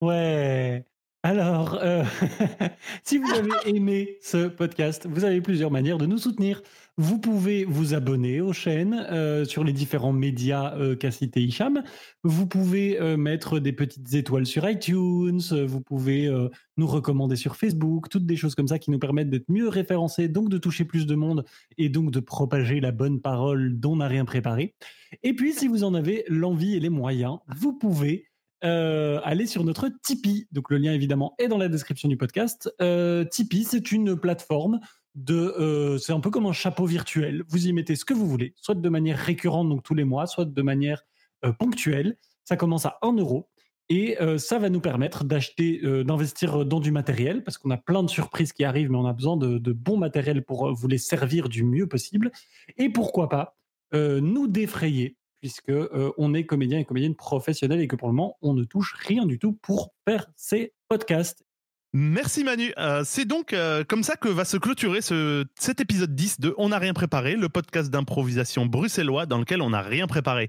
Ouais. 0.00 0.84
Alors, 1.24 1.78
euh, 1.82 2.04
si 3.02 3.16
vous 3.16 3.30
avez 3.32 3.48
aimé 3.64 4.18
ce 4.20 4.46
podcast, 4.46 5.06
vous 5.10 5.24
avez 5.24 5.40
plusieurs 5.40 5.70
manières 5.70 5.96
de 5.96 6.04
nous 6.04 6.18
soutenir. 6.18 6.60
Vous 6.98 7.18
pouvez 7.18 7.64
vous 7.64 7.94
abonner 7.94 8.42
aux 8.42 8.52
chaînes 8.52 9.06
euh, 9.10 9.46
sur 9.46 9.64
les 9.64 9.72
différents 9.72 10.12
médias 10.12 10.76
euh, 10.76 10.94
qu'a 10.94 11.10
cité 11.10 11.42
Hicham. 11.42 11.82
Vous 12.24 12.46
pouvez 12.46 13.00
euh, 13.00 13.16
mettre 13.16 13.58
des 13.58 13.72
petites 13.72 14.12
étoiles 14.12 14.44
sur 14.44 14.68
iTunes. 14.68 15.40
Vous 15.66 15.80
pouvez 15.80 16.30
nous 16.76 16.86
recommander 16.86 17.36
sur 17.36 17.56
Facebook. 17.56 18.10
Toutes 18.10 18.26
des 18.26 18.36
choses 18.36 18.54
comme 18.54 18.68
ça 18.68 18.78
qui 18.78 18.90
nous 18.90 18.98
permettent 18.98 19.30
d'être 19.30 19.48
mieux 19.48 19.70
référencés, 19.70 20.28
donc 20.28 20.50
de 20.50 20.58
toucher 20.58 20.84
plus 20.84 21.06
de 21.06 21.14
monde 21.14 21.46
et 21.78 21.88
donc 21.88 22.10
de 22.10 22.20
propager 22.20 22.80
la 22.80 22.92
bonne 22.92 23.22
parole 23.22 23.80
dont 23.80 23.92
on 23.92 23.96
n'a 23.96 24.08
rien 24.08 24.26
préparé. 24.26 24.74
Et 25.22 25.32
puis, 25.32 25.54
si 25.54 25.68
vous 25.68 25.84
en 25.84 25.94
avez 25.94 26.26
l'envie 26.28 26.74
et 26.74 26.80
les 26.80 26.90
moyens, 26.90 27.38
vous 27.48 27.72
pouvez 27.72 28.26
euh, 28.64 29.20
sur 29.46 29.64
notre 29.64 29.88
Tipeee. 30.02 30.46
Donc 30.52 30.70
le 30.70 30.78
lien 30.78 30.92
évidemment 30.92 31.34
est 31.38 31.48
dans 31.48 31.58
la 31.58 31.68
description 31.68 32.08
du 32.08 32.16
podcast. 32.16 32.72
Euh, 32.80 33.24
Tipeee, 33.24 33.64
c'est 33.64 33.92
une 33.92 34.16
plateforme 34.16 34.80
de, 35.14 35.34
euh, 35.34 35.98
c'est 35.98 36.12
un 36.12 36.20
peu 36.20 36.30
comme 36.30 36.46
un 36.46 36.52
chapeau 36.52 36.86
virtuel. 36.86 37.44
Vous 37.48 37.66
y 37.66 37.72
mettez 37.72 37.96
ce 37.96 38.04
que 38.04 38.14
vous 38.14 38.26
voulez, 38.26 38.54
soit 38.56 38.74
de 38.74 38.88
manière 38.88 39.18
récurrente, 39.18 39.68
donc 39.68 39.82
tous 39.82 39.94
les 39.94 40.04
mois, 40.04 40.26
soit 40.26 40.44
de 40.44 40.62
manière 40.62 41.02
euh, 41.44 41.52
ponctuelle. 41.52 42.16
Ça 42.44 42.56
commence 42.56 42.86
à 42.86 42.98
1 43.02 43.12
euro. 43.14 43.48
Et 43.90 44.16
ça 44.38 44.58
va 44.58 44.70
nous 44.70 44.80
permettre 44.80 45.24
d'acheter, 45.24 45.78
d'investir 46.04 46.64
dans 46.64 46.80
du 46.80 46.90
matériel, 46.90 47.44
parce 47.44 47.58
qu'on 47.58 47.70
a 47.70 47.76
plein 47.76 48.02
de 48.02 48.08
surprises 48.08 48.54
qui 48.54 48.64
arrivent, 48.64 48.90
mais 48.90 48.96
on 48.96 49.04
a 49.04 49.12
besoin 49.12 49.36
de, 49.36 49.58
de 49.58 49.72
bon 49.72 49.98
matériel 49.98 50.42
pour 50.42 50.72
vous 50.72 50.88
les 50.88 50.96
servir 50.96 51.50
du 51.50 51.64
mieux 51.64 51.86
possible. 51.86 52.32
Et 52.78 52.88
pourquoi 52.88 53.28
pas 53.28 53.58
nous 53.92 54.48
défrayer, 54.48 55.18
puisque 55.44 55.68
euh, 55.68 56.10
on 56.16 56.32
est 56.32 56.46
comédien 56.46 56.78
et 56.78 56.86
comédienne 56.86 57.14
professionnels 57.14 57.82
et 57.82 57.86
que 57.86 57.96
pour 57.96 58.08
le 58.08 58.14
moment, 58.14 58.38
on 58.40 58.54
ne 58.54 58.64
touche 58.64 58.94
rien 58.98 59.26
du 59.26 59.38
tout 59.38 59.52
pour 59.52 59.92
faire 60.08 60.26
ces 60.36 60.72
podcasts. 60.88 61.44
Merci 61.92 62.44
Manu. 62.44 62.72
Euh, 62.78 63.02
c'est 63.04 63.26
donc 63.26 63.52
euh, 63.52 63.84
comme 63.86 64.04
ça 64.04 64.16
que 64.16 64.28
va 64.28 64.46
se 64.46 64.56
clôturer 64.56 65.02
ce, 65.02 65.44
cet 65.54 65.82
épisode 65.82 66.14
10 66.14 66.40
de 66.40 66.54
On 66.56 66.70
n'a 66.70 66.78
rien 66.78 66.94
préparé, 66.94 67.36
le 67.36 67.50
podcast 67.50 67.90
d'improvisation 67.90 68.64
bruxellois 68.64 69.26
dans 69.26 69.36
lequel 69.36 69.60
on 69.60 69.68
n'a 69.68 69.82
rien 69.82 70.06
préparé. 70.06 70.48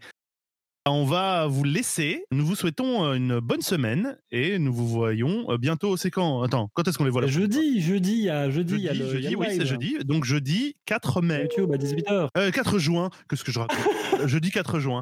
On 0.88 1.04
va 1.04 1.48
vous 1.48 1.64
laisser. 1.64 2.26
Nous 2.32 2.46
vous 2.46 2.56
souhaitons 2.56 3.06
euh, 3.06 3.14
une 3.16 3.40
bonne 3.40 3.64
semaine 3.64 4.20
et 4.30 4.60
nous 4.60 4.72
vous 4.72 4.88
voyons 4.88 5.50
euh, 5.50 5.58
bientôt. 5.58 5.98
C'est 5.98 6.12
quand? 6.12 6.44
Attends, 6.44 6.70
quand 6.76 6.88
est-ce 6.88 7.00
qu'on 7.00 7.06
les 7.06 7.10
voit 7.10 7.24
prochaine 7.24 7.42
jeudi, 7.42 7.82
jeudi, 7.82 8.12
il 8.12 8.24
y 8.26 8.30
a 8.30 8.52
jeudi, 8.52 8.84
Jeudi, 8.86 9.00
le, 9.00 9.10
jeudi, 9.10 9.36
oui, 9.36 9.48
c'est 9.50 9.66
jeudi. 9.66 9.98
Donc 10.06 10.26
jeudi 10.26 10.76
4 10.86 11.24
mai. 11.24 11.42
YouTube 11.42 11.72
à 11.74 11.78
18h. 11.78 12.28
Euh, 12.38 12.52
4 12.52 12.78
juin, 12.78 13.10
qu'est-ce 13.28 13.44
que 13.44 13.52
je 13.52 13.60
raconte? 13.60 13.80
Euh, 14.22 14.28
Jeudi 14.28 14.52
4 14.52 14.80
juin. 14.80 15.02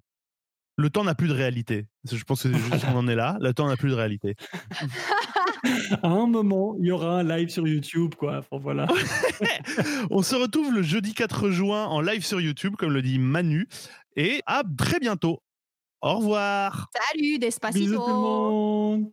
Le 0.78 0.90
temps 0.90 1.04
n'a 1.04 1.16
plus 1.16 1.28
de 1.28 1.34
réalité. 1.34 1.86
Je 2.10 2.24
pense 2.24 2.44
que 2.44 2.54
juste 2.54 2.86
qu'on 2.86 2.96
en 2.96 3.08
est 3.10 3.16
là. 3.16 3.38
Le 3.42 3.54
temps 3.54 3.68
n'a 3.68 3.76
plus 3.76 3.90
de 3.90 3.96
réalité. 3.96 4.36
À 6.02 6.08
un 6.08 6.28
moment, 6.28 6.76
il 6.80 6.88
y 6.88 6.92
aura 6.92 7.20
un 7.20 7.24
live 7.24 7.50
sur 7.50 7.68
YouTube, 7.68 8.16
quoi. 8.16 8.40
Enfin, 8.40 8.62
voilà. 8.62 8.88
On 10.10 10.22
se 10.22 10.36
retrouve 10.36 10.74
le 10.74 10.82
jeudi 10.82 11.14
4 11.14 11.52
juin 11.52 11.86
en 11.86 12.02
live 12.02 12.26
sur 12.26 12.42
YouTube, 12.42 12.76
comme 12.78 12.92
le 12.92 13.02
dit 13.02 13.20
Manu. 13.20 13.68
Et 14.16 14.42
à 14.46 14.64
très 14.78 15.00
bientôt. 15.00 15.40
Au 16.04 16.18
revoir. 16.18 16.90
Salut, 16.94 17.40
Despacito. 17.40 17.80
Bisous 17.80 17.96
tout 17.96 18.08
le 18.08 18.14
monde. 18.14 19.12